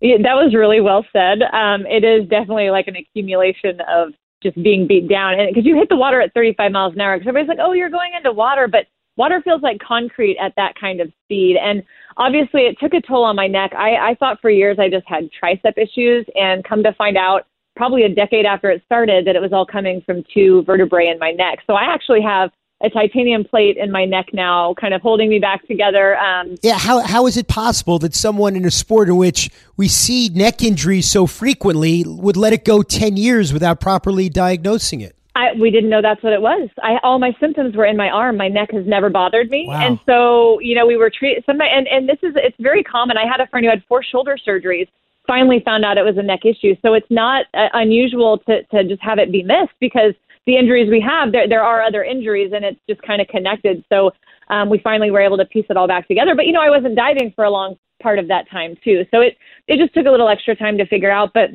Yeah, 0.00 0.16
that 0.22 0.34
was 0.34 0.54
really 0.54 0.80
well 0.80 1.04
said. 1.12 1.42
Um, 1.52 1.84
it 1.86 2.02
is 2.02 2.26
definitely 2.28 2.70
like 2.70 2.88
an 2.88 2.96
accumulation 2.96 3.80
of 3.86 4.14
just 4.42 4.60
being 4.62 4.86
beat 4.86 5.08
down. 5.08 5.38
And 5.38 5.48
because 5.50 5.66
you 5.66 5.76
hit 5.76 5.90
the 5.90 5.96
water 5.96 6.20
at 6.22 6.32
35 6.32 6.72
miles 6.72 6.94
an 6.94 7.00
hour, 7.02 7.16
because 7.16 7.28
everybody's 7.28 7.48
like, 7.48 7.58
oh, 7.60 7.74
you're 7.74 7.90
going 7.90 8.12
into 8.16 8.32
water, 8.32 8.66
but 8.66 8.86
water 9.16 9.40
feels 9.42 9.62
like 9.62 9.78
concrete 9.80 10.38
at 10.38 10.52
that 10.56 10.74
kind 10.80 11.00
of 11.00 11.12
speed. 11.24 11.56
And 11.56 11.82
obviously, 12.16 12.62
it 12.62 12.78
took 12.78 12.94
a 12.94 13.00
toll 13.00 13.24
on 13.24 13.36
my 13.36 13.46
neck. 13.46 13.72
I, 13.74 14.10
I 14.10 14.14
thought 14.14 14.40
for 14.40 14.50
years 14.50 14.78
I 14.78 14.88
just 14.88 15.06
had 15.06 15.28
tricep 15.42 15.76
issues, 15.76 16.26
and 16.34 16.64
come 16.64 16.82
to 16.82 16.92
find 16.94 17.16
out, 17.16 17.46
probably 17.76 18.02
a 18.02 18.14
decade 18.14 18.46
after 18.46 18.70
it 18.70 18.82
started, 18.84 19.26
that 19.26 19.36
it 19.36 19.40
was 19.40 19.52
all 19.52 19.64
coming 19.64 20.02
from 20.04 20.22
two 20.34 20.62
vertebrae 20.64 21.08
in 21.08 21.18
my 21.18 21.30
neck. 21.30 21.60
So 21.66 21.74
I 21.74 21.84
actually 21.84 22.22
have 22.22 22.50
a 22.82 22.88
titanium 22.88 23.44
plate 23.44 23.76
in 23.76 23.90
my 23.90 24.04
neck 24.04 24.28
now, 24.32 24.74
kind 24.80 24.94
of 24.94 25.02
holding 25.02 25.28
me 25.28 25.38
back 25.38 25.66
together. 25.66 26.18
Um, 26.18 26.56
yeah, 26.62 26.78
how 26.78 27.00
how 27.00 27.26
is 27.26 27.36
it 27.36 27.46
possible 27.46 27.98
that 27.98 28.14
someone 28.14 28.56
in 28.56 28.64
a 28.64 28.70
sport 28.70 29.08
in 29.08 29.16
which 29.16 29.50
we 29.76 29.86
see 29.86 30.30
neck 30.30 30.62
injuries 30.62 31.10
so 31.10 31.26
frequently 31.26 32.04
would 32.06 32.36
let 32.36 32.52
it 32.52 32.64
go 32.64 32.82
ten 32.82 33.16
years 33.16 33.52
without 33.52 33.80
properly 33.80 34.28
diagnosing 34.28 35.00
it? 35.02 35.14
I, 35.40 35.52
we 35.58 35.70
didn't 35.70 35.88
know 35.88 36.02
that's 36.02 36.22
what 36.22 36.32
it 36.32 36.42
was. 36.42 36.68
I, 36.82 36.98
all 37.02 37.18
my 37.18 37.34
symptoms 37.40 37.74
were 37.74 37.86
in 37.86 37.96
my 37.96 38.10
arm. 38.10 38.36
My 38.36 38.48
neck 38.48 38.70
has 38.72 38.86
never 38.86 39.08
bothered 39.08 39.48
me, 39.48 39.64
wow. 39.66 39.80
and 39.80 39.98
so 40.04 40.60
you 40.60 40.74
know 40.74 40.86
we 40.86 40.96
were 40.96 41.10
treated. 41.10 41.44
Somebody, 41.46 41.70
and 41.72 41.88
and 41.88 42.08
this 42.08 42.18
is 42.22 42.34
it's 42.36 42.56
very 42.60 42.82
common. 42.82 43.16
I 43.16 43.26
had 43.26 43.40
a 43.40 43.46
friend 43.46 43.64
who 43.64 43.70
had 43.70 43.82
four 43.88 44.02
shoulder 44.02 44.36
surgeries. 44.46 44.88
Finally, 45.26 45.62
found 45.64 45.84
out 45.84 45.96
it 45.96 46.04
was 46.04 46.18
a 46.18 46.22
neck 46.22 46.40
issue. 46.44 46.74
So 46.82 46.94
it's 46.94 47.10
not 47.10 47.46
uh, 47.54 47.68
unusual 47.72 48.38
to 48.46 48.62
to 48.64 48.84
just 48.84 49.02
have 49.02 49.18
it 49.18 49.32
be 49.32 49.42
missed 49.42 49.72
because 49.80 50.12
the 50.46 50.56
injuries 50.56 50.90
we 50.90 51.00
have, 51.00 51.32
there, 51.32 51.48
there 51.48 51.62
are 51.62 51.82
other 51.82 52.02
injuries, 52.02 52.52
and 52.54 52.64
it's 52.64 52.80
just 52.88 53.00
kind 53.02 53.20
of 53.20 53.28
connected. 53.28 53.84
So 53.88 54.10
um, 54.48 54.68
we 54.68 54.78
finally 54.78 55.10
were 55.10 55.20
able 55.20 55.36
to 55.38 55.44
piece 55.44 55.66
it 55.70 55.76
all 55.76 55.86
back 55.86 56.08
together. 56.08 56.34
But 56.34 56.46
you 56.46 56.52
know, 56.52 56.62
I 56.62 56.70
wasn't 56.70 56.96
diving 56.96 57.32
for 57.34 57.44
a 57.44 57.50
long 57.50 57.76
part 58.02 58.18
of 58.18 58.28
that 58.28 58.50
time 58.50 58.76
too, 58.84 59.04
so 59.10 59.20
it 59.20 59.36
it 59.68 59.78
just 59.78 59.94
took 59.94 60.06
a 60.06 60.10
little 60.10 60.28
extra 60.28 60.54
time 60.54 60.76
to 60.78 60.86
figure 60.86 61.10
out. 61.10 61.32
But 61.32 61.50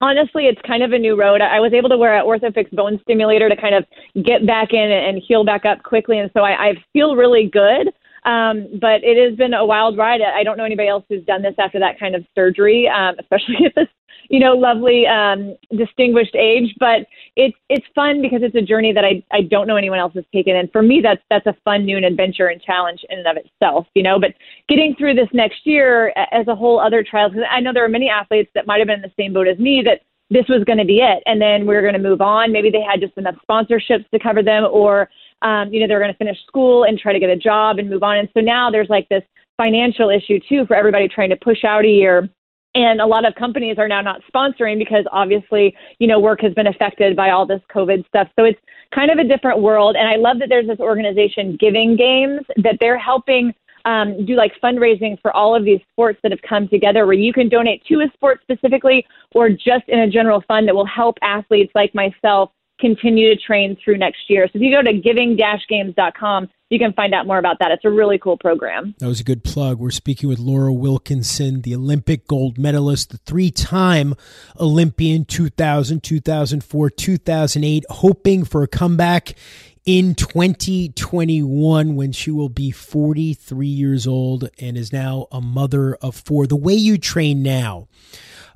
honestly, 0.00 0.46
it's 0.46 0.60
kind 0.66 0.82
of 0.82 0.92
a 0.92 0.98
new 0.98 1.18
road. 1.18 1.40
I 1.40 1.60
was 1.60 1.72
able 1.72 1.88
to 1.88 1.96
wear 1.96 2.16
an 2.16 2.24
Orthofix 2.24 2.70
bone 2.72 2.98
stimulator 3.02 3.48
to 3.48 3.56
kind 3.56 3.74
of 3.74 3.84
get 4.24 4.46
back 4.46 4.72
in 4.72 4.90
and 4.90 5.22
heal 5.26 5.44
back 5.44 5.64
up 5.64 5.82
quickly, 5.82 6.18
and 6.18 6.30
so 6.34 6.42
I, 6.42 6.68
I 6.68 6.84
feel 6.92 7.16
really 7.16 7.48
good. 7.50 7.88
Um, 8.24 8.66
but 8.80 9.02
it 9.04 9.16
has 9.16 9.38
been 9.38 9.54
a 9.54 9.64
wild 9.64 9.96
ride. 9.96 10.20
I 10.20 10.42
don't 10.42 10.58
know 10.58 10.64
anybody 10.64 10.88
else 10.88 11.04
who's 11.08 11.24
done 11.24 11.40
this 11.40 11.54
after 11.58 11.78
that 11.78 11.98
kind 11.98 12.14
of 12.14 12.26
surgery, 12.34 12.88
um, 12.88 13.14
especially 13.20 13.66
at 13.66 13.74
this 13.74 13.88
you 14.28 14.40
know, 14.40 14.52
lovely, 14.52 15.06
um, 15.06 15.56
distinguished 15.76 16.34
age. 16.34 16.74
But 16.78 17.06
it's 17.36 17.56
it's 17.68 17.86
fun 17.94 18.22
because 18.22 18.40
it's 18.42 18.54
a 18.54 18.62
journey 18.62 18.92
that 18.92 19.04
I 19.04 19.22
I 19.32 19.42
don't 19.42 19.66
know 19.66 19.76
anyone 19.76 19.98
else 19.98 20.14
has 20.14 20.24
taken, 20.32 20.56
and 20.56 20.70
for 20.70 20.82
me, 20.82 21.00
that's 21.02 21.22
that's 21.30 21.46
a 21.46 21.56
fun 21.64 21.84
new 21.84 21.98
adventure 21.98 22.48
and 22.48 22.60
challenge 22.60 23.04
in 23.10 23.18
and 23.18 23.26
of 23.26 23.36
itself. 23.36 23.86
You 23.94 24.02
know, 24.02 24.18
but 24.20 24.34
getting 24.68 24.94
through 24.96 25.14
this 25.14 25.28
next 25.32 25.66
year 25.66 26.12
as 26.32 26.46
a 26.48 26.54
whole 26.54 26.78
other 26.78 27.02
trials, 27.02 27.32
because 27.32 27.46
I 27.50 27.60
know 27.60 27.72
there 27.72 27.84
are 27.84 27.88
many 27.88 28.08
athletes 28.08 28.50
that 28.54 28.66
might 28.66 28.78
have 28.78 28.86
been 28.86 29.02
in 29.02 29.02
the 29.02 29.12
same 29.18 29.32
boat 29.32 29.48
as 29.48 29.58
me 29.58 29.82
that 29.84 30.02
this 30.30 30.46
was 30.48 30.62
going 30.64 30.78
to 30.78 30.84
be 30.84 30.98
it, 30.98 31.22
and 31.26 31.40
then 31.40 31.66
we 31.66 31.74
are 31.74 31.82
going 31.82 31.94
to 31.94 32.00
move 32.00 32.20
on. 32.20 32.52
Maybe 32.52 32.70
they 32.70 32.82
had 32.82 33.00
just 33.00 33.16
enough 33.16 33.36
sponsorships 33.48 34.08
to 34.10 34.18
cover 34.18 34.42
them, 34.42 34.66
or 34.70 35.08
um, 35.42 35.72
you 35.72 35.80
know, 35.80 35.86
they're 35.86 36.00
going 36.00 36.12
to 36.12 36.18
finish 36.18 36.38
school 36.46 36.84
and 36.84 36.98
try 36.98 37.12
to 37.12 37.20
get 37.20 37.30
a 37.30 37.36
job 37.36 37.78
and 37.78 37.88
move 37.88 38.02
on. 38.02 38.18
And 38.18 38.28
so 38.34 38.40
now 38.40 38.70
there's 38.70 38.90
like 38.90 39.08
this 39.08 39.22
financial 39.56 40.10
issue 40.10 40.38
too 40.48 40.66
for 40.66 40.76
everybody 40.76 41.08
trying 41.08 41.30
to 41.30 41.36
push 41.36 41.64
out 41.64 41.84
a 41.84 41.88
year 41.88 42.28
and 42.78 43.00
a 43.00 43.06
lot 43.06 43.24
of 43.24 43.34
companies 43.34 43.76
are 43.76 43.88
now 43.88 44.00
not 44.00 44.20
sponsoring 44.32 44.78
because 44.78 45.04
obviously 45.10 45.74
you 45.98 46.06
know 46.06 46.20
work 46.20 46.40
has 46.40 46.54
been 46.54 46.68
affected 46.68 47.16
by 47.16 47.30
all 47.30 47.44
this 47.44 47.60
covid 47.74 48.06
stuff. 48.06 48.28
So 48.36 48.44
it's 48.44 48.60
kind 48.94 49.10
of 49.10 49.18
a 49.18 49.24
different 49.24 49.60
world. 49.60 49.96
And 49.96 50.08
i 50.08 50.16
love 50.16 50.38
that 50.38 50.48
there's 50.48 50.68
this 50.68 50.78
organization 50.78 51.56
giving 51.58 51.96
games 51.96 52.40
that 52.56 52.76
they're 52.80 52.98
helping 52.98 53.52
um, 53.84 54.24
do 54.26 54.34
like 54.34 54.52
fundraising 54.62 55.20
for 55.22 55.34
all 55.34 55.54
of 55.54 55.64
these 55.64 55.80
sports 55.92 56.18
that 56.22 56.30
have 56.30 56.42
come 56.42 56.68
together 56.68 57.06
where 57.06 57.14
you 57.14 57.32
can 57.32 57.48
donate 57.48 57.84
to 57.86 58.00
a 58.00 58.06
sport 58.14 58.40
specifically 58.42 59.06
or 59.32 59.48
just 59.48 59.88
in 59.88 60.00
a 60.00 60.10
general 60.10 60.42
fund 60.46 60.68
that 60.68 60.74
will 60.74 60.86
help 60.86 61.16
athletes 61.22 61.72
like 61.74 61.94
myself 61.94 62.50
continue 62.78 63.34
to 63.34 63.40
train 63.40 63.76
through 63.82 63.98
next 63.98 64.28
year 64.28 64.46
so 64.46 64.52
if 64.54 64.62
you 64.62 64.70
go 64.70 64.82
to 64.82 64.98
giving-games.com 64.98 66.48
you 66.70 66.78
can 66.78 66.92
find 66.92 67.14
out 67.14 67.26
more 67.26 67.38
about 67.38 67.58
that. 67.60 67.70
It's 67.70 67.84
a 67.84 67.90
really 67.90 68.18
cool 68.18 68.36
program. 68.36 68.94
That 68.98 69.06
was 69.06 69.20
a 69.20 69.24
good 69.24 69.42
plug. 69.42 69.78
We're 69.78 69.90
speaking 69.90 70.28
with 70.28 70.38
Laura 70.38 70.72
Wilkinson, 70.72 71.62
the 71.62 71.74
Olympic 71.74 72.26
gold 72.26 72.58
medalist, 72.58 73.10
the 73.10 73.18
three 73.18 73.50
time 73.50 74.14
Olympian 74.60 75.24
2000, 75.24 76.02
2004, 76.02 76.90
2008, 76.90 77.84
hoping 77.88 78.44
for 78.44 78.62
a 78.62 78.68
comeback 78.68 79.34
in 79.86 80.14
2021 80.14 81.96
when 81.96 82.12
she 82.12 82.30
will 82.30 82.50
be 82.50 82.70
43 82.70 83.66
years 83.66 84.06
old 84.06 84.50
and 84.58 84.76
is 84.76 84.92
now 84.92 85.26
a 85.32 85.40
mother 85.40 85.94
of 85.96 86.14
four. 86.14 86.46
The 86.46 86.56
way 86.56 86.74
you 86.74 86.98
train 86.98 87.42
now, 87.42 87.88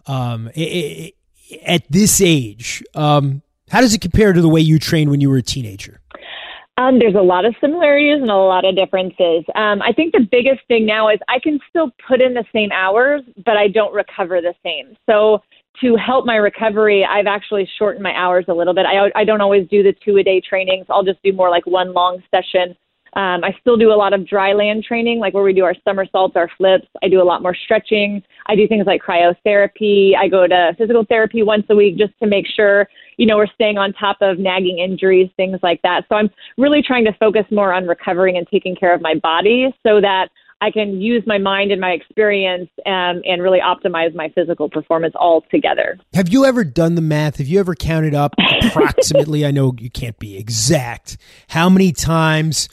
um, 0.06 0.48
it, 0.48 1.14
it, 1.48 1.60
at 1.64 1.90
this 1.90 2.20
age, 2.20 2.82
um, 2.94 3.40
how 3.72 3.80
does 3.80 3.94
it 3.94 4.02
compare 4.02 4.34
to 4.34 4.42
the 4.42 4.50
way 4.50 4.60
you 4.60 4.78
trained 4.78 5.10
when 5.10 5.22
you 5.22 5.30
were 5.30 5.38
a 5.38 5.42
teenager? 5.42 5.98
Um, 6.76 6.98
there's 6.98 7.14
a 7.14 7.22
lot 7.22 7.46
of 7.46 7.54
similarities 7.58 8.20
and 8.20 8.30
a 8.30 8.36
lot 8.36 8.66
of 8.66 8.76
differences. 8.76 9.44
Um, 9.54 9.80
I 9.80 9.92
think 9.96 10.12
the 10.12 10.28
biggest 10.30 10.60
thing 10.68 10.84
now 10.84 11.08
is 11.08 11.18
I 11.28 11.38
can 11.38 11.58
still 11.70 11.90
put 12.06 12.20
in 12.20 12.34
the 12.34 12.44
same 12.52 12.70
hours, 12.70 13.22
but 13.46 13.56
I 13.56 13.68
don't 13.68 13.94
recover 13.94 14.42
the 14.42 14.54
same. 14.62 14.94
So 15.08 15.40
to 15.80 15.96
help 15.96 16.26
my 16.26 16.36
recovery, 16.36 17.02
I've 17.02 17.26
actually 17.26 17.66
shortened 17.78 18.02
my 18.02 18.14
hours 18.14 18.44
a 18.48 18.54
little 18.54 18.74
bit. 18.74 18.84
I, 18.84 19.10
I 19.18 19.24
don't 19.24 19.40
always 19.40 19.66
do 19.68 19.82
the 19.82 19.94
two 20.04 20.18
a 20.18 20.22
day 20.22 20.42
trainings. 20.46 20.84
I'll 20.90 21.02
just 21.02 21.22
do 21.22 21.32
more 21.32 21.48
like 21.48 21.66
one 21.66 21.94
long 21.94 22.22
session. 22.30 22.76
Um, 23.14 23.44
I 23.44 23.54
still 23.60 23.76
do 23.76 23.92
a 23.92 23.94
lot 23.94 24.14
of 24.14 24.26
dry 24.26 24.54
land 24.54 24.84
training, 24.84 25.18
like 25.18 25.34
where 25.34 25.42
we 25.42 25.52
do 25.52 25.64
our 25.64 25.74
somersaults, 25.84 26.34
our 26.34 26.48
flips. 26.56 26.86
I 27.02 27.08
do 27.08 27.20
a 27.20 27.24
lot 27.24 27.42
more 27.42 27.54
stretching. 27.54 28.22
I 28.46 28.56
do 28.56 28.66
things 28.66 28.86
like 28.86 29.02
cryotherapy. 29.02 30.16
I 30.16 30.28
go 30.28 30.46
to 30.46 30.74
physical 30.78 31.04
therapy 31.04 31.42
once 31.42 31.64
a 31.68 31.76
week 31.76 31.98
just 31.98 32.12
to 32.22 32.26
make 32.26 32.46
sure, 32.46 32.88
you 33.18 33.26
know, 33.26 33.36
we're 33.36 33.52
staying 33.54 33.76
on 33.76 33.92
top 33.92 34.16
of 34.22 34.38
nagging 34.38 34.78
injuries, 34.78 35.28
things 35.36 35.58
like 35.62 35.82
that. 35.82 36.04
So 36.08 36.16
I'm 36.16 36.30
really 36.56 36.82
trying 36.82 37.04
to 37.04 37.12
focus 37.20 37.44
more 37.50 37.72
on 37.72 37.86
recovering 37.86 38.38
and 38.38 38.46
taking 38.48 38.74
care 38.74 38.94
of 38.94 39.02
my 39.02 39.14
body 39.14 39.74
so 39.82 40.00
that 40.00 40.28
I 40.62 40.70
can 40.70 41.00
use 41.00 41.24
my 41.26 41.38
mind 41.38 41.72
and 41.72 41.80
my 41.80 41.90
experience 41.90 42.70
um, 42.86 43.20
and 43.26 43.42
really 43.42 43.58
optimize 43.58 44.14
my 44.14 44.28
physical 44.28 44.70
performance 44.70 45.12
all 45.18 45.42
together. 45.50 45.98
Have 46.14 46.28
you 46.28 46.44
ever 46.44 46.62
done 46.62 46.94
the 46.94 47.02
math? 47.02 47.38
Have 47.38 47.48
you 47.48 47.58
ever 47.58 47.74
counted 47.74 48.14
up 48.14 48.36
approximately? 48.62 49.44
I 49.44 49.50
know 49.50 49.74
you 49.78 49.90
can't 49.90 50.18
be 50.20 50.38
exact. 50.38 51.18
How 51.48 51.68
many 51.68 51.90
times 51.90 52.68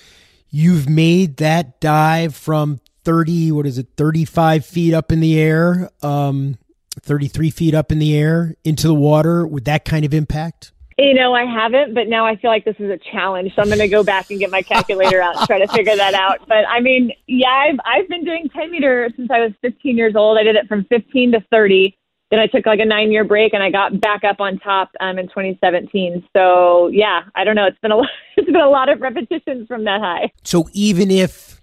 you've 0.50 0.90
made 0.90 1.38
that 1.38 1.80
dive 1.80 2.36
from 2.36 2.80
30, 3.04 3.52
what 3.52 3.66
is 3.66 3.78
it, 3.78 3.88
35 3.98 4.66
feet 4.66 4.94
up 4.94 5.12
in 5.12 5.20
the 5.20 5.40
air, 5.40 5.90
um, 6.02 6.58
33 7.02 7.50
feet 7.50 7.74
up 7.74 7.92
in 7.92 8.00
the 8.00 8.16
air 8.16 8.56
into 8.64 8.88
the 8.88 8.94
water 8.94 9.46
with 9.46 9.66
that 9.66 9.86
kind 9.86 10.06
of 10.06 10.14
impact? 10.14 10.72
You 10.98 11.14
know, 11.14 11.34
I 11.34 11.46
haven't, 11.46 11.94
but 11.94 12.10
now 12.10 12.26
I 12.26 12.36
feel 12.36 12.52
like 12.52 12.66
this 12.66 12.76
is 12.78 12.90
a 12.90 13.00
challenge. 13.12 13.56
So 13.56 13.62
I'm 13.62 13.70
going 13.70 13.80
to 13.80 13.88
go 13.88 14.04
back 14.04 14.30
and 14.32 14.38
get 14.38 14.52
my 14.52 14.62
calculator 14.62 15.22
out 15.22 15.38
and 15.38 15.48
try 15.48 15.60
to 15.60 15.68
figure 15.70 15.96
that 15.96 16.14
out. 16.14 16.46
But 16.46 16.66
I 16.68 16.82
mean, 16.82 17.14
yeah, 17.26 17.48
I've, 17.48 17.80
I've 17.86 18.10
been 18.10 18.26
doing 18.26 18.50
10 18.50 18.70
meter 18.70 19.10
since 19.16 19.32
I 19.32 19.40
was 19.40 19.54
15 19.62 19.96
years 19.96 20.16
old. 20.18 20.38
I 20.38 20.44
did 20.44 20.58
it 20.58 20.68
from 20.68 20.84
15 20.86 21.32
to 21.32 21.40
30. 21.52 21.98
Then 22.32 22.40
I 22.40 22.48
took 22.48 22.66
like 22.66 22.80
a 22.80 22.86
nine 22.86 23.12
year 23.12 23.24
break 23.24 23.54
and 23.54 23.64
I 23.64 23.72
got 23.72 24.00
back 24.00 24.24
up 24.24 24.40
on 24.40 24.60
top 24.60 24.92
um, 25.00 25.18
in 25.18 25.28
2017. 25.28 26.24
So 26.36 26.88
yeah, 26.88 27.22
I 27.36 27.44
don't 27.44 27.56
know. 27.56 27.66
It's 27.66 27.80
been 27.80 27.92
a 27.92 27.98
lot, 27.98 28.10
it's 28.38 28.46
been 28.46 28.56
a 28.56 28.70
lot 28.70 28.90
of 28.90 29.02
repetitions 29.02 29.68
from 29.68 29.86
that 29.86 30.00
high. 30.00 30.32
So 30.44 30.70
even 30.74 31.10
if 31.10 31.62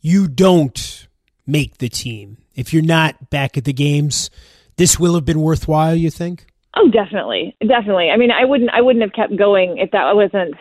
you 0.00 0.28
don't 0.28 1.08
make 1.46 1.78
the 1.78 1.88
team, 1.88 2.38
if 2.54 2.72
you're 2.72 2.82
not 2.82 3.30
back 3.30 3.56
at 3.58 3.64
the 3.64 3.72
games, 3.72 4.30
this 4.76 4.98
will 4.98 5.14
have 5.14 5.24
been 5.24 5.40
worthwhile. 5.40 5.94
You 5.94 6.10
think? 6.10 6.46
Oh, 6.74 6.88
definitely, 6.88 7.56
definitely. 7.66 8.10
I 8.10 8.16
mean, 8.16 8.30
I 8.30 8.44
wouldn't, 8.44 8.70
I 8.70 8.80
wouldn't 8.80 9.02
have 9.02 9.12
kept 9.12 9.36
going 9.36 9.78
if 9.78 9.90
that 9.90 10.14
wasn't, 10.14 10.54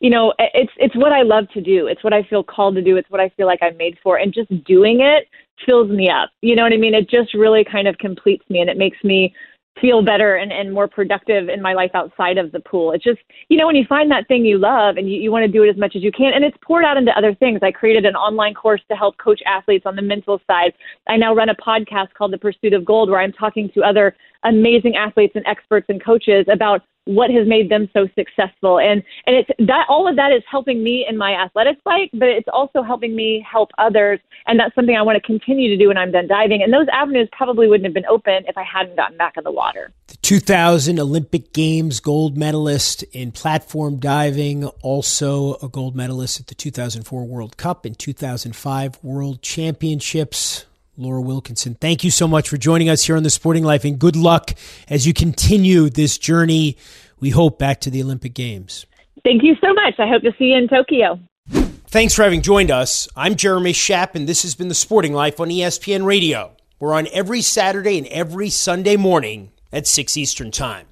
you 0.00 0.10
know, 0.10 0.32
it's 0.38 0.72
it's 0.78 0.96
what 0.96 1.12
I 1.12 1.22
love 1.22 1.48
to 1.54 1.60
do. 1.60 1.86
It's 1.86 2.02
what 2.02 2.12
I 2.12 2.22
feel 2.24 2.42
called 2.42 2.74
to 2.76 2.82
do. 2.82 2.96
It's 2.96 3.10
what 3.10 3.20
I 3.20 3.28
feel 3.30 3.46
like 3.46 3.60
I'm 3.62 3.76
made 3.76 3.98
for, 4.02 4.16
and 4.16 4.32
just 4.32 4.48
doing 4.64 5.00
it 5.00 5.28
fills 5.66 5.90
me 5.90 6.10
up. 6.10 6.30
You 6.40 6.56
know 6.56 6.62
what 6.62 6.72
I 6.72 6.76
mean? 6.76 6.94
It 6.94 7.08
just 7.08 7.34
really 7.34 7.64
kind 7.64 7.88
of 7.88 7.98
completes 7.98 8.44
me, 8.48 8.60
and 8.60 8.70
it 8.70 8.76
makes 8.76 8.98
me 9.04 9.34
feel 9.80 10.02
better 10.02 10.36
and, 10.36 10.52
and 10.52 10.72
more 10.72 10.86
productive 10.86 11.48
in 11.48 11.62
my 11.62 11.72
life 11.72 11.90
outside 11.94 12.36
of 12.36 12.52
the 12.52 12.60
pool. 12.60 12.92
It's 12.92 13.02
just, 13.02 13.20
you 13.48 13.56
know, 13.56 13.66
when 13.66 13.74
you 13.74 13.86
find 13.88 14.10
that 14.10 14.28
thing 14.28 14.44
you 14.44 14.58
love 14.58 14.98
and 14.98 15.10
you, 15.10 15.18
you 15.18 15.32
want 15.32 15.44
to 15.46 15.50
do 15.50 15.62
it 15.62 15.70
as 15.70 15.78
much 15.78 15.96
as 15.96 16.02
you 16.02 16.12
can, 16.12 16.32
and 16.34 16.44
it's 16.44 16.56
poured 16.62 16.84
out 16.84 16.96
into 16.96 17.16
other 17.16 17.34
things. 17.34 17.60
I 17.62 17.72
created 17.72 18.04
an 18.04 18.14
online 18.14 18.54
course 18.54 18.82
to 18.90 18.96
help 18.96 19.16
coach 19.16 19.40
athletes 19.46 19.86
on 19.86 19.96
the 19.96 20.02
mental 20.02 20.40
side. 20.46 20.74
I 21.08 21.16
now 21.16 21.34
run 21.34 21.48
a 21.48 21.54
podcast 21.54 22.12
called 22.16 22.32
The 22.32 22.38
Pursuit 22.38 22.74
of 22.74 22.84
Gold 22.84 23.08
where 23.08 23.20
I'm 23.20 23.32
talking 23.32 23.70
to 23.74 23.82
other 23.82 24.14
amazing 24.44 24.96
athletes 24.96 25.34
and 25.36 25.46
experts 25.46 25.86
and 25.88 26.04
coaches 26.04 26.46
about 26.52 26.82
what 27.04 27.30
has 27.30 27.46
made 27.46 27.70
them 27.70 27.88
so 27.92 28.08
successful. 28.14 28.78
And 28.78 29.02
and 29.26 29.36
it's 29.36 29.50
that 29.66 29.86
all 29.88 30.08
of 30.08 30.16
that 30.16 30.32
is 30.32 30.42
helping 30.50 30.82
me 30.82 31.06
in 31.08 31.16
my 31.16 31.32
athletics 31.32 31.80
life 31.84 32.10
but 32.12 32.28
it's 32.28 32.48
also 32.52 32.82
helping 32.82 33.14
me 33.16 33.44
help 33.50 33.70
others. 33.78 34.20
And 34.46 34.58
that's 34.58 34.74
something 34.74 34.96
i 34.96 35.02
want 35.02 35.16
to 35.16 35.26
continue 35.26 35.68
to 35.70 35.76
do 35.76 35.88
when 35.88 35.98
i'm 35.98 36.12
done 36.12 36.28
diving. 36.28 36.62
And 36.62 36.72
those 36.72 36.86
avenues 36.92 37.28
probably 37.32 37.68
wouldn't 37.68 37.84
have 37.84 37.94
been 37.94 38.06
open 38.06 38.44
if 38.46 38.56
i 38.56 38.62
hadn't 38.62 38.96
gotten 38.96 39.16
back 39.16 39.36
in 39.36 39.44
the 39.44 39.52
water. 39.52 39.92
The 40.08 40.16
2000 40.16 40.98
olympic 40.98 41.52
games 41.52 42.00
gold 42.00 42.36
medalist 42.36 43.02
in 43.12 43.32
platform 43.32 43.96
diving 43.96 44.66
also 44.82 45.54
a 45.56 45.68
gold 45.68 45.96
medalist 45.96 46.40
at 46.40 46.46
the 46.46 46.54
2004 46.54 47.24
world 47.24 47.56
cup 47.56 47.84
and 47.84 47.98
2005 47.98 48.98
world 49.02 49.42
championships 49.42 50.66
Laura 51.02 51.20
Wilkinson, 51.20 51.74
thank 51.74 52.04
you 52.04 52.10
so 52.10 52.28
much 52.28 52.48
for 52.48 52.56
joining 52.56 52.88
us 52.88 53.04
here 53.04 53.16
on 53.16 53.22
The 53.22 53.30
Sporting 53.30 53.64
Life 53.64 53.84
and 53.84 53.98
good 53.98 54.16
luck 54.16 54.52
as 54.88 55.06
you 55.06 55.12
continue 55.12 55.90
this 55.90 56.16
journey, 56.16 56.76
we 57.20 57.30
hope, 57.30 57.58
back 57.58 57.80
to 57.82 57.90
the 57.90 58.02
Olympic 58.02 58.34
Games. 58.34 58.86
Thank 59.24 59.42
you 59.42 59.54
so 59.60 59.72
much. 59.74 59.94
I 59.98 60.08
hope 60.08 60.22
to 60.22 60.32
see 60.38 60.46
you 60.46 60.56
in 60.56 60.68
Tokyo. 60.68 61.18
Thanks 61.88 62.14
for 62.14 62.22
having 62.22 62.40
joined 62.40 62.70
us. 62.70 63.08
I'm 63.14 63.34
Jeremy 63.34 63.72
Schaap, 63.72 64.14
and 64.14 64.28
this 64.28 64.42
has 64.42 64.54
been 64.54 64.68
The 64.68 64.74
Sporting 64.74 65.12
Life 65.12 65.40
on 65.40 65.48
ESPN 65.48 66.04
Radio. 66.04 66.56
We're 66.80 66.94
on 66.94 67.06
every 67.12 67.42
Saturday 67.42 67.98
and 67.98 68.06
every 68.06 68.48
Sunday 68.48 68.96
morning 68.96 69.52
at 69.72 69.86
6 69.86 70.16
Eastern 70.16 70.50
Time. 70.50 70.86